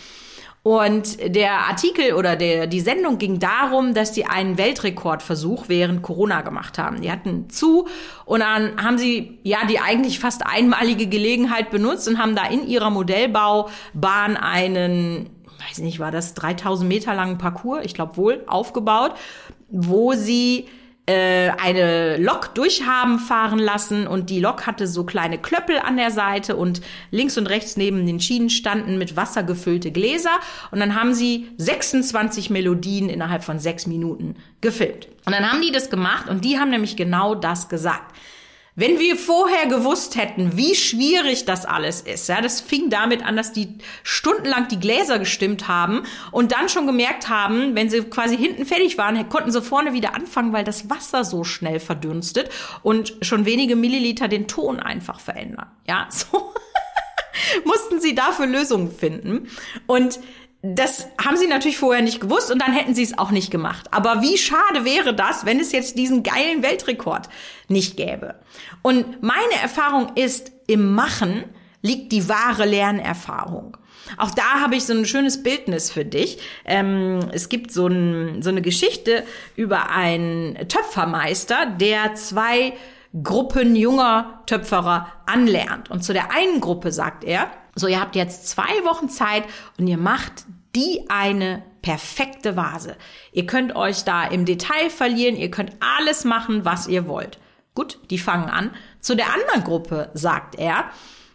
Und 0.62 1.34
der 1.34 1.52
Artikel 1.68 2.14
oder 2.14 2.36
der, 2.36 2.66
die 2.66 2.80
Sendung 2.80 3.18
ging 3.18 3.38
darum, 3.38 3.94
dass 3.94 4.14
sie 4.14 4.26
einen 4.26 4.58
Weltrekordversuch 4.58 5.68
während 5.68 6.02
Corona 6.02 6.42
gemacht 6.42 6.78
haben. 6.78 7.00
Die 7.00 7.10
hatten 7.10 7.48
zu 7.48 7.86
und 8.24 8.40
dann 8.40 8.82
haben 8.82 8.98
sie 8.98 9.38
ja 9.44 9.58
die 9.68 9.78
eigentlich 9.78 10.18
fast 10.18 10.44
einmalige 10.44 11.06
Gelegenheit 11.06 11.70
benutzt 11.70 12.08
und 12.08 12.18
haben 12.18 12.34
da 12.34 12.46
in 12.46 12.66
ihrer 12.66 12.90
Modellbaubahn 12.90 14.36
einen, 14.36 15.30
weiß 15.68 15.78
nicht, 15.78 16.00
war 16.00 16.10
das 16.10 16.34
3000 16.34 16.88
Meter 16.88 17.14
langen 17.14 17.38
Parcours, 17.38 17.84
ich 17.84 17.94
glaube 17.94 18.16
wohl, 18.16 18.42
aufgebaut, 18.46 19.14
wo 19.70 20.12
sie 20.12 20.66
äh, 21.08 21.52
eine 21.58 22.18
Lok 22.18 22.54
durchhaben 22.54 23.18
fahren 23.18 23.58
lassen 23.58 24.06
und 24.06 24.28
die 24.28 24.40
Lok 24.40 24.66
hatte 24.66 24.86
so 24.86 25.04
kleine 25.04 25.38
Klöppel 25.38 25.78
an 25.78 25.96
der 25.96 26.10
Seite 26.10 26.54
und 26.54 26.82
links 27.10 27.38
und 27.38 27.46
rechts 27.46 27.78
neben 27.78 28.06
den 28.06 28.20
Schienen 28.20 28.50
standen 28.50 28.98
mit 28.98 29.16
Wasser 29.16 29.42
gefüllte 29.42 29.90
Gläser 29.90 30.38
und 30.70 30.80
dann 30.80 30.94
haben 30.94 31.14
sie 31.14 31.48
26 31.56 32.50
Melodien 32.50 33.08
innerhalb 33.08 33.42
von 33.42 33.58
sechs 33.58 33.86
Minuten 33.86 34.36
gefilmt. 34.60 35.08
Und 35.24 35.32
dann 35.32 35.50
haben 35.50 35.62
die 35.62 35.72
das 35.72 35.88
gemacht 35.88 36.28
und 36.28 36.44
die 36.44 36.58
haben 36.58 36.70
nämlich 36.70 36.96
genau 36.96 37.34
das 37.34 37.70
gesagt. 37.70 38.14
Wenn 38.78 39.00
wir 39.00 39.16
vorher 39.16 39.66
gewusst 39.66 40.14
hätten, 40.14 40.56
wie 40.56 40.76
schwierig 40.76 41.44
das 41.44 41.66
alles 41.66 42.00
ist, 42.00 42.28
ja, 42.28 42.40
das 42.40 42.60
fing 42.60 42.90
damit 42.90 43.26
an, 43.26 43.36
dass 43.36 43.52
die 43.52 43.74
stundenlang 44.04 44.68
die 44.68 44.78
Gläser 44.78 45.18
gestimmt 45.18 45.66
haben 45.66 46.04
und 46.30 46.52
dann 46.52 46.68
schon 46.68 46.86
gemerkt 46.86 47.28
haben, 47.28 47.74
wenn 47.74 47.90
sie 47.90 48.02
quasi 48.02 48.36
hinten 48.36 48.66
fertig 48.66 48.96
waren, 48.96 49.28
konnten 49.28 49.50
sie 49.50 49.62
vorne 49.62 49.94
wieder 49.94 50.14
anfangen, 50.14 50.52
weil 50.52 50.62
das 50.62 50.88
Wasser 50.88 51.24
so 51.24 51.42
schnell 51.42 51.80
verdünstet 51.80 52.50
und 52.84 53.16
schon 53.20 53.46
wenige 53.46 53.74
Milliliter 53.74 54.28
den 54.28 54.46
Ton 54.46 54.78
einfach 54.78 55.18
verändern. 55.18 55.66
Ja, 55.84 56.06
so 56.12 56.54
mussten 57.64 58.00
sie 58.00 58.14
dafür 58.14 58.46
Lösungen 58.46 58.92
finden. 58.92 59.48
Und 59.86 60.20
das 60.62 61.06
haben 61.22 61.36
sie 61.36 61.46
natürlich 61.46 61.78
vorher 61.78 62.02
nicht 62.02 62.20
gewusst 62.20 62.50
und 62.50 62.60
dann 62.60 62.72
hätten 62.72 62.94
sie 62.94 63.04
es 63.04 63.16
auch 63.16 63.30
nicht 63.30 63.50
gemacht. 63.50 63.86
Aber 63.92 64.22
wie 64.22 64.36
schade 64.36 64.84
wäre 64.84 65.14
das, 65.14 65.46
wenn 65.46 65.60
es 65.60 65.70
jetzt 65.70 65.96
diesen 65.96 66.24
geilen 66.24 66.62
Weltrekord 66.62 67.28
nicht 67.68 67.96
gäbe? 67.96 68.34
Und 68.82 69.22
meine 69.22 69.54
Erfahrung 69.62 70.12
ist, 70.16 70.50
im 70.66 70.94
Machen 70.94 71.44
liegt 71.80 72.10
die 72.10 72.28
wahre 72.28 72.66
Lernerfahrung. 72.66 73.76
Auch 74.16 74.30
da 74.30 74.60
habe 74.60 74.74
ich 74.74 74.84
so 74.84 74.94
ein 74.94 75.06
schönes 75.06 75.42
Bildnis 75.42 75.90
für 75.90 76.04
dich. 76.04 76.38
Ähm, 76.64 77.20
es 77.32 77.48
gibt 77.48 77.70
so, 77.70 77.86
ein, 77.86 78.42
so 78.42 78.50
eine 78.50 78.62
Geschichte 78.62 79.22
über 79.54 79.90
einen 79.90 80.56
Töpfermeister, 80.68 81.66
der 81.66 82.14
zwei 82.14 82.72
Gruppen 83.22 83.76
junger 83.76 84.42
Töpferer 84.46 85.08
anlernt. 85.26 85.90
Und 85.90 86.02
zu 86.02 86.12
der 86.12 86.32
einen 86.32 86.60
Gruppe 86.60 86.90
sagt 86.90 87.22
er, 87.22 87.50
so, 87.78 87.86
ihr 87.86 88.00
habt 88.00 88.16
jetzt 88.16 88.48
zwei 88.48 88.84
Wochen 88.84 89.08
Zeit 89.08 89.44
und 89.78 89.86
ihr 89.86 89.98
macht 89.98 90.44
die 90.74 91.06
eine 91.08 91.62
perfekte 91.82 92.56
Vase. 92.56 92.96
Ihr 93.32 93.46
könnt 93.46 93.74
euch 93.74 94.04
da 94.04 94.24
im 94.24 94.44
Detail 94.44 94.90
verlieren, 94.90 95.36
ihr 95.36 95.50
könnt 95.50 95.72
alles 95.80 96.24
machen, 96.24 96.64
was 96.64 96.86
ihr 96.86 97.08
wollt. 97.08 97.38
Gut, 97.74 97.98
die 98.10 98.18
fangen 98.18 98.50
an. 98.50 98.74
Zu 99.00 99.14
der 99.14 99.32
anderen 99.32 99.64
Gruppe 99.64 100.10
sagt 100.12 100.56
er, 100.56 100.90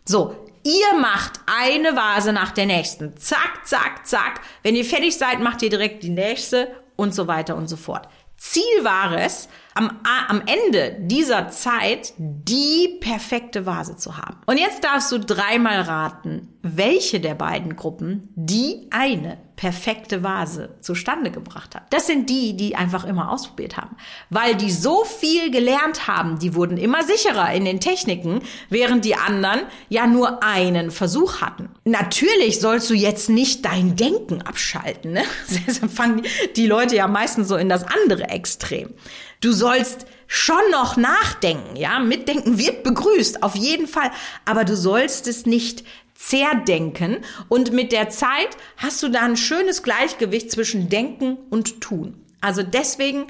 so, 0.05 0.35
ihr 0.63 0.99
macht 0.99 1.39
eine 1.45 1.95
Vase 1.95 2.33
nach 2.33 2.51
der 2.51 2.65
nächsten. 2.65 3.15
Zack, 3.17 3.65
zack, 3.65 4.05
zack. 4.05 4.41
Wenn 4.61 4.75
ihr 4.75 4.85
fertig 4.85 5.17
seid, 5.17 5.39
macht 5.39 5.61
ihr 5.61 5.69
direkt 5.69 6.03
die 6.03 6.09
nächste 6.09 6.69
und 6.95 7.15
so 7.15 7.27
weiter 7.27 7.55
und 7.55 7.67
so 7.67 7.77
fort. 7.77 8.07
Ziel 8.43 8.83
war 8.83 9.17
es, 9.17 9.47
am, 9.73 10.01
am 10.27 10.41
Ende 10.45 10.97
dieser 10.99 11.47
Zeit 11.47 12.13
die 12.17 12.99
perfekte 12.99 13.65
Vase 13.65 13.95
zu 13.95 14.17
haben. 14.17 14.41
Und 14.45 14.57
jetzt 14.57 14.83
darfst 14.83 15.13
du 15.13 15.17
dreimal 15.17 15.79
raten, 15.79 16.59
welche 16.61 17.21
der 17.21 17.35
beiden 17.35 17.77
Gruppen 17.77 18.27
die 18.35 18.89
eine 18.91 19.37
perfekte 19.63 20.23
Vase 20.23 20.71
zustande 20.81 21.31
gebracht 21.31 21.73
hat. 21.73 21.83
Das 21.89 22.05
sind 22.05 22.29
die, 22.29 22.57
die 22.57 22.75
einfach 22.75 23.05
immer 23.05 23.31
ausprobiert 23.31 23.77
haben. 23.77 23.95
Weil 24.29 24.55
die 24.55 24.69
so 24.69 25.05
viel 25.05 25.51
gelernt 25.51 26.05
haben, 26.05 26.37
die 26.37 26.53
wurden 26.53 26.75
immer 26.75 27.01
sicherer 27.03 27.53
in 27.53 27.63
den 27.63 27.79
Techniken, 27.79 28.41
während 28.69 29.05
die 29.05 29.15
anderen 29.15 29.61
ja 29.87 30.05
nur 30.05 30.43
einen 30.43 30.91
Versuch 30.91 31.39
hatten. 31.39 31.69
Natürlich 31.85 32.59
sollst 32.59 32.89
du 32.89 32.93
jetzt 32.93 33.29
nicht 33.29 33.63
dein 33.63 33.95
Denken 33.95 34.41
abschalten. 34.41 35.13
Ne? 35.13 35.23
Dann 35.79 35.89
fangen 35.89 36.23
die 36.57 36.67
Leute 36.67 36.97
ja 36.97 37.07
meistens 37.07 37.47
so 37.47 37.55
in 37.55 37.69
das 37.69 37.85
andere 37.85 38.23
Extrem. 38.23 38.93
Du 39.39 39.53
sollst 39.53 40.05
schon 40.27 40.71
noch 40.71 40.97
nachdenken, 40.97 41.77
ja, 41.77 41.99
mitdenken 41.99 42.57
wird 42.57 42.83
begrüßt, 42.83 43.43
auf 43.43 43.55
jeden 43.55 43.87
Fall, 43.87 44.09
aber 44.45 44.65
du 44.65 44.75
sollst 44.75 45.27
es 45.27 45.45
nicht 45.45 45.83
zerdenken 46.27 47.17
und 47.49 47.73
mit 47.73 47.91
der 47.91 48.09
Zeit 48.09 48.49
hast 48.77 49.03
du 49.03 49.09
da 49.09 49.21
ein 49.21 49.37
schönes 49.37 49.83
Gleichgewicht 49.83 50.51
zwischen 50.51 50.89
Denken 50.89 51.37
und 51.49 51.81
Tun. 51.81 52.23
Also 52.39 52.63
deswegen 52.63 53.27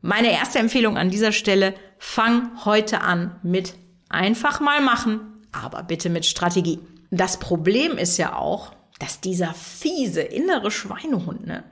meine 0.00 0.32
erste 0.32 0.58
Empfehlung 0.58 0.96
an 0.96 1.10
dieser 1.10 1.32
Stelle, 1.32 1.74
fang 1.98 2.64
heute 2.64 3.00
an 3.00 3.40
mit 3.42 3.74
einfach 4.08 4.60
mal 4.60 4.80
machen, 4.80 5.20
aber 5.52 5.82
bitte 5.82 6.10
mit 6.10 6.26
Strategie. 6.26 6.80
Das 7.10 7.38
Problem 7.38 7.98
ist 7.98 8.16
ja 8.18 8.36
auch, 8.36 8.72
dass 8.98 9.20
dieser 9.20 9.54
fiese 9.54 10.20
innere 10.20 10.70
Schweinehund, 10.70 11.46
ne, 11.46 11.64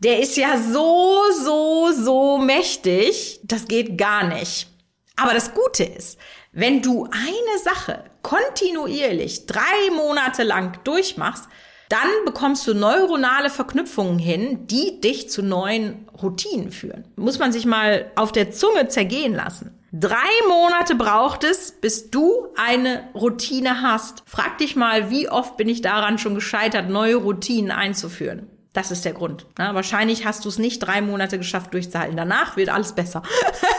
der 0.00 0.20
ist 0.20 0.36
ja 0.36 0.58
so, 0.58 1.22
so, 1.44 1.90
so 1.92 2.38
mächtig, 2.38 3.40
das 3.42 3.66
geht 3.66 3.98
gar 3.98 4.24
nicht. 4.24 4.68
Aber 5.16 5.34
das 5.34 5.52
Gute 5.52 5.82
ist, 5.82 6.18
wenn 6.52 6.82
du 6.82 7.04
eine 7.04 7.62
Sache 7.62 8.04
kontinuierlich 8.22 9.46
drei 9.46 9.90
Monate 9.94 10.42
lang 10.42 10.78
durchmachst, 10.84 11.48
dann 11.88 12.08
bekommst 12.26 12.66
du 12.66 12.74
neuronale 12.74 13.50
Verknüpfungen 13.50 14.18
hin, 14.18 14.66
die 14.66 15.00
dich 15.00 15.30
zu 15.30 15.42
neuen 15.42 16.06
Routinen 16.22 16.70
führen. 16.70 17.04
Muss 17.16 17.38
man 17.38 17.52
sich 17.52 17.64
mal 17.64 18.10
auf 18.14 18.32
der 18.32 18.50
Zunge 18.50 18.88
zergehen 18.88 19.34
lassen. 19.34 19.74
Drei 19.90 20.16
Monate 20.48 20.94
braucht 20.94 21.44
es, 21.44 21.72
bis 21.72 22.10
du 22.10 22.48
eine 22.56 23.08
Routine 23.14 23.80
hast. 23.80 24.22
Frag 24.26 24.58
dich 24.58 24.76
mal, 24.76 25.10
wie 25.10 25.30
oft 25.30 25.56
bin 25.56 25.68
ich 25.68 25.80
daran 25.80 26.18
schon 26.18 26.34
gescheitert, 26.34 26.90
neue 26.90 27.16
Routinen 27.16 27.70
einzuführen. 27.70 28.50
Das 28.74 28.90
ist 28.90 29.06
der 29.06 29.14
Grund. 29.14 29.46
Na, 29.56 29.74
wahrscheinlich 29.74 30.26
hast 30.26 30.44
du 30.44 30.50
es 30.50 30.58
nicht 30.58 30.80
drei 30.80 31.00
Monate 31.00 31.38
geschafft 31.38 31.72
durchzuhalten. 31.72 32.18
Danach 32.18 32.58
wird 32.58 32.68
alles 32.68 32.92
besser. 32.92 33.22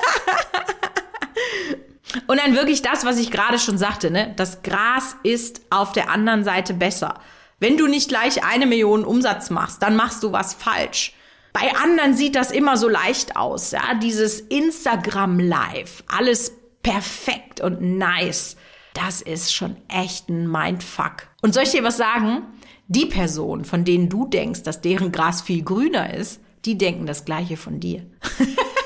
Und 2.28 2.40
dann 2.40 2.56
wirklich 2.56 2.82
das, 2.82 3.06
was 3.06 3.20
ich 3.20 3.32
gerade 3.32 3.60
schon 3.60 3.78
sagte, 3.78 4.12
ne? 4.12 4.34
Das 4.36 4.62
Gras 4.64 5.16
ist 5.24 5.62
auf 5.70 5.92
der 5.92 6.10
anderen 6.10 6.44
Seite 6.44 6.74
besser. 6.74 7.20
Wenn 7.60 7.78
du 7.78 7.88
nicht 7.88 8.10
gleich 8.10 8.44
eine 8.44 8.66
Million 8.66 9.06
Umsatz 9.06 9.50
machst, 9.50 9.82
dann 9.84 9.96
machst 9.96 10.24
du 10.24 10.32
was 10.32 10.54
falsch. 10.54 11.14
Bei 11.54 11.76
anderen 11.84 12.16
sieht 12.16 12.36
das 12.36 12.52
immer 12.52 12.78
so 12.78 12.88
leicht 12.88 13.36
aus, 13.36 13.72
ja? 13.72 13.96
Dieses 13.96 14.40
Instagram 14.40 15.40
Live, 15.40 16.04
alles 16.08 16.54
perfekt 16.84 17.62
und 17.62 17.82
nice. 17.82 18.56
Das 18.94 19.22
ist 19.22 19.54
schon 19.54 19.78
echt 19.88 20.30
ein 20.30 20.50
Mindfuck. 20.50 21.28
Und 21.42 21.54
soll 21.54 21.64
ich 21.64 21.72
dir 21.72 21.84
was 21.84 21.98
sagen? 21.98 22.44
Die 22.88 23.06
Personen, 23.06 23.66
von 23.66 23.86
denen 23.86 24.10
du 24.10 24.26
denkst, 24.26 24.64
dass 24.64 24.82
deren 24.82 25.12
Gras 25.12 25.42
viel 25.42 25.64
grüner 25.64 26.14
ist, 26.14 26.42
die 26.66 26.78
denken 26.78 27.06
das 27.06 27.24
Gleiche 27.24 27.56
von 27.56 27.80
dir. 27.80 28.06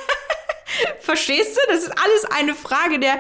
Verstehst 1.00 1.56
du? 1.56 1.62
Das 1.74 1.84
ist 1.84 1.92
alles 1.92 2.26
eine 2.38 2.56
Frage 2.56 3.00
der 3.00 3.20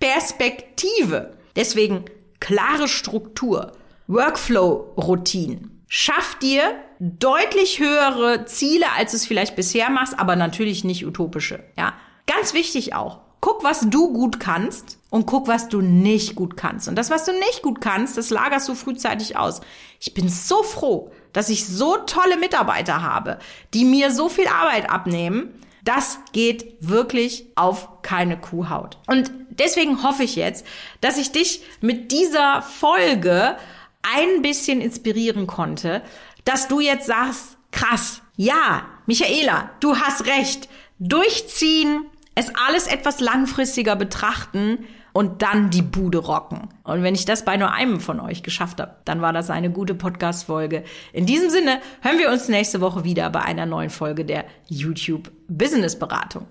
Perspektive. 0.00 1.36
Deswegen 1.56 2.04
klare 2.40 2.88
Struktur, 2.88 3.72
Workflow-Routinen. 4.06 5.84
Schaff 5.88 6.36
dir 6.40 6.74
deutlich 6.98 7.78
höhere 7.78 8.46
Ziele, 8.46 8.86
als 8.96 9.12
du 9.12 9.16
es 9.16 9.26
vielleicht 9.26 9.56
bisher 9.56 9.90
machst, 9.90 10.18
aber 10.18 10.36
natürlich 10.36 10.84
nicht 10.84 11.06
utopische. 11.06 11.62
Ja, 11.76 11.94
ganz 12.26 12.54
wichtig 12.54 12.94
auch. 12.94 13.20
Guck, 13.40 13.62
was 13.62 13.88
du 13.90 14.12
gut 14.12 14.40
kannst 14.40 14.98
und 15.10 15.26
guck, 15.26 15.48
was 15.48 15.68
du 15.68 15.82
nicht 15.82 16.34
gut 16.34 16.56
kannst. 16.56 16.88
Und 16.88 16.96
das, 16.96 17.10
was 17.10 17.26
du 17.26 17.32
nicht 17.32 17.62
gut 17.62 17.80
kannst, 17.80 18.16
das 18.16 18.30
lagerst 18.30 18.68
du 18.68 18.74
frühzeitig 18.74 19.36
aus. 19.36 19.60
Ich 20.00 20.14
bin 20.14 20.28
so 20.28 20.62
froh, 20.62 21.12
dass 21.34 21.50
ich 21.50 21.66
so 21.66 21.98
tolle 21.98 22.38
Mitarbeiter 22.38 23.02
habe, 23.02 23.38
die 23.74 23.84
mir 23.84 24.10
so 24.10 24.28
viel 24.28 24.48
Arbeit 24.48 24.88
abnehmen. 24.88 25.54
Das 25.84 26.18
geht 26.32 26.76
wirklich 26.80 27.46
auf 27.54 28.02
keine 28.02 28.40
Kuhhaut. 28.40 28.98
Und 29.06 29.30
deswegen 29.50 30.02
hoffe 30.02 30.24
ich 30.24 30.36
jetzt, 30.36 30.66
dass 31.00 31.18
ich 31.18 31.30
dich 31.30 31.62
mit 31.80 32.10
dieser 32.10 32.62
Folge 32.62 33.56
ein 34.02 34.42
bisschen 34.42 34.80
inspirieren 34.80 35.46
konnte, 35.46 36.02
dass 36.44 36.68
du 36.68 36.80
jetzt 36.80 37.06
sagst, 37.06 37.56
krass, 37.70 38.22
ja, 38.36 38.86
Michaela, 39.06 39.70
du 39.80 39.96
hast 39.96 40.26
recht. 40.26 40.68
Durchziehen, 40.98 42.06
es 42.34 42.52
alles 42.66 42.86
etwas 42.86 43.20
langfristiger 43.20 43.96
betrachten 43.96 44.86
und 45.14 45.42
dann 45.42 45.70
die 45.70 45.80
Bude 45.80 46.18
rocken. 46.18 46.68
Und 46.82 47.02
wenn 47.02 47.14
ich 47.14 47.24
das 47.24 47.44
bei 47.44 47.56
nur 47.56 47.72
einem 47.72 48.00
von 48.00 48.20
euch 48.20 48.42
geschafft 48.42 48.80
habe, 48.80 48.96
dann 49.06 49.22
war 49.22 49.32
das 49.32 49.48
eine 49.48 49.70
gute 49.70 49.94
Podcast-Folge. 49.94 50.82
In 51.12 51.24
diesem 51.24 51.48
Sinne 51.48 51.78
hören 52.02 52.18
wir 52.18 52.30
uns 52.30 52.48
nächste 52.48 52.82
Woche 52.82 53.04
wieder 53.04 53.30
bei 53.30 53.40
einer 53.40 53.64
neuen 53.64 53.90
Folge 53.90 54.24
der 54.24 54.44
YouTube 54.68 55.30
Business 55.48 55.98
Beratung. 55.98 56.46